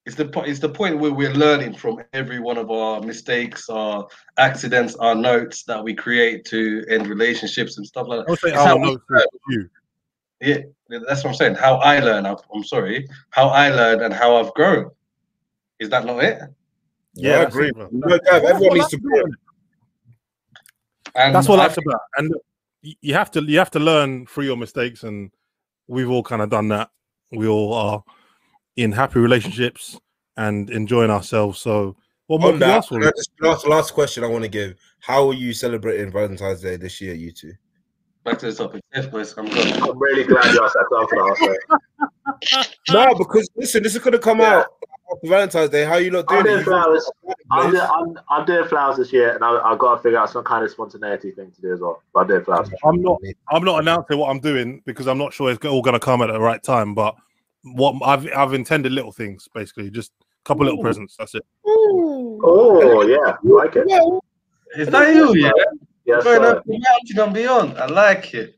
[0.07, 3.67] It's the po- it's the point where we're learning from every one of our mistakes,
[3.67, 8.27] our accidents, our notes that we create to end relationships and stuff like that.
[8.27, 9.69] I would say our how oh, we notes with you
[10.39, 11.55] Yeah, that's what I'm saying.
[11.55, 12.25] How I learn.
[12.25, 13.05] I'm I'm sorry.
[13.31, 14.91] How I learn and how I've grown.
[15.81, 16.39] Is that not it?
[17.13, 17.67] Yeah, I agree.
[17.67, 17.89] it, bro.
[17.91, 19.23] No, Gav, everyone needs to grow.
[21.15, 22.33] And that's what I- that's about and
[22.81, 25.31] you have to you have to learn through your mistakes and
[25.89, 26.91] we've all kind of done that
[27.31, 28.03] we all are
[28.77, 29.99] in happy relationships
[30.37, 31.95] and enjoying ourselves so
[32.27, 34.75] what more On can you ask for just- last last question I want to give:
[34.99, 37.53] How are you celebrating Valentine's Day this year, you two?
[38.25, 38.81] back to the topic.
[38.93, 39.81] Yes, boys, I'm good.
[39.81, 41.55] I'm really glad you asked that question.
[42.91, 44.57] No, because listen, this is gonna come Yeah.
[44.59, 44.65] out
[45.13, 45.85] after Valentine's Day.
[45.85, 46.39] How are you not doing?
[46.41, 47.11] I'm doing doing flowers.
[47.51, 50.29] I'm, do- I'm, I'm doing flowers this year, and I, I've got to figure out
[50.29, 52.01] some kind of spontaneity thing to do as well.
[52.13, 52.69] But I'm doing flowers.
[52.83, 53.19] I'm not.
[53.49, 56.21] I'm not announcing what I'm doing because I'm not sure it's all going to come
[56.21, 56.93] at the right time.
[56.93, 57.15] But
[57.75, 61.15] what I've I've intended little things basically, just a couple little presents.
[61.17, 61.43] That's it.
[61.65, 63.87] Oh yeah, I like it.
[64.75, 65.33] Is that you?
[65.35, 65.51] Yeah.
[66.05, 66.55] Yes, Going sir.
[66.55, 67.77] up the mountain and beyond.
[67.77, 68.55] I like it.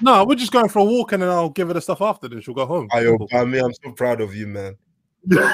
[0.00, 2.28] No, we're just going for a walk and then I'll give her the stuff after.
[2.28, 2.88] Then she'll go home.
[2.92, 4.74] I, by me, I'm so proud of you, man.
[5.28, 5.52] Gav,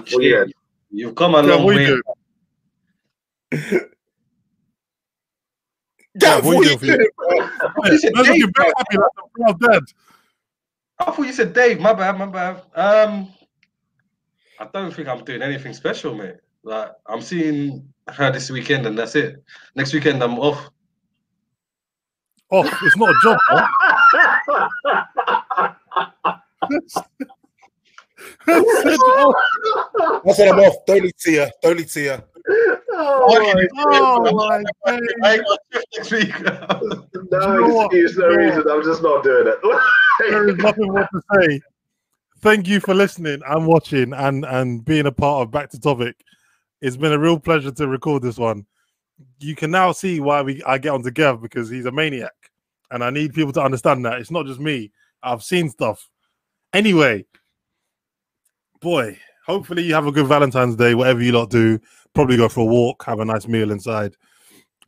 [0.00, 0.52] what you doing?
[0.90, 1.86] You've come a Yeah, long what you way.
[3.62, 3.80] doing?
[6.18, 7.10] Gav, what what you you doing doing?
[7.30, 7.48] Yeah,
[7.92, 9.82] you said man's Dave, looking very happy like a proud dad.
[10.98, 11.80] I thought you said Dave.
[11.80, 12.62] My bad, my bad.
[12.74, 13.28] Um,
[14.58, 16.36] I don't think I'm doing anything special, mate.
[16.62, 19.42] Like I'm seeing her this weekend, and that's it.
[19.74, 20.70] Next weekend I'm off.
[22.50, 23.38] Oh, it's not a job.
[23.48, 23.58] Bro.
[28.48, 30.74] I said, oh, I said I'm off.
[30.86, 31.46] Don't need to you.
[31.62, 32.16] Don't need to you.
[32.92, 35.10] oh, oh my I days.
[35.24, 36.40] ain't got shift next week.
[37.30, 37.86] no You know what?
[37.86, 38.64] excuse, no reason.
[38.70, 39.52] I'm just not doing
[40.20, 41.60] there is nothing more to say.
[42.40, 46.16] Thank you for listening and watching and and being a part of Back to Topic.
[46.80, 48.66] It's been a real pleasure to record this one.
[49.38, 52.34] You can now see why we I get on to Gav because he's a maniac,
[52.90, 54.92] and I need people to understand that it's not just me.
[55.22, 56.08] I've seen stuff.
[56.72, 57.24] Anyway,
[58.80, 60.94] boy, hopefully you have a good Valentine's Day.
[60.94, 61.80] Whatever you lot do,
[62.14, 64.14] probably go for a walk, have a nice meal inside.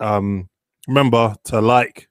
[0.01, 0.49] Um,
[0.87, 2.07] remember to like,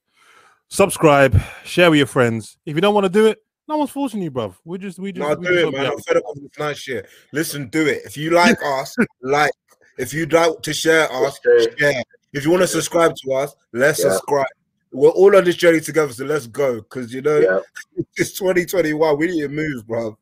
[0.70, 2.58] subscribe, share with your friends.
[2.66, 4.56] If you don't want to do it, no one's forcing you, bruv.
[4.64, 5.86] We just we just No, we do just it, man.
[5.92, 7.08] I'm fed up with this nice shit.
[7.34, 8.02] Listen, do it.
[8.06, 9.52] If you like us, like.
[10.00, 11.76] If you'd like to share us, Okay.
[11.80, 12.04] share.
[12.32, 14.12] If you want to subscribe to us, let's Yeah.
[14.12, 14.46] subscribe.
[14.92, 16.76] We're all on this journey together, so let's go.
[16.76, 17.60] Because you know, Yeah.
[18.16, 19.18] it's 2021.
[19.18, 20.16] We need to move, bro.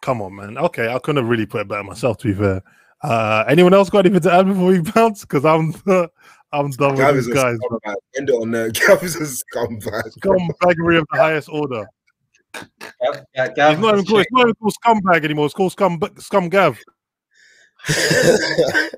[0.00, 0.58] Come on, man.
[0.58, 2.18] Okay, I couldn't have really put it better myself.
[2.18, 2.60] To be fair,
[3.04, 5.20] uh, anyone else got anything to add before we bounce?
[5.20, 5.72] Because I'm
[6.52, 7.56] I'm done Gav with these guys.
[7.58, 7.94] scumbag.
[8.16, 8.70] End it on there.
[8.70, 9.20] Gav is a
[9.56, 10.02] scumbag.
[10.18, 11.86] Scumbaggery of the highest order.
[12.52, 14.26] Gav- Gav- It's not even called, check.
[14.26, 15.46] it's not even called scumbag anymore.
[15.46, 16.78] It's called scum scum Gav.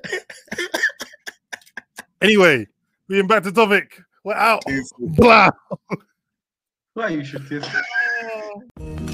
[2.21, 2.65] Anyway,
[3.07, 4.01] being back to topic.
[4.23, 4.63] We're out.
[4.99, 5.49] Blah.
[6.93, 7.63] Why you shifted?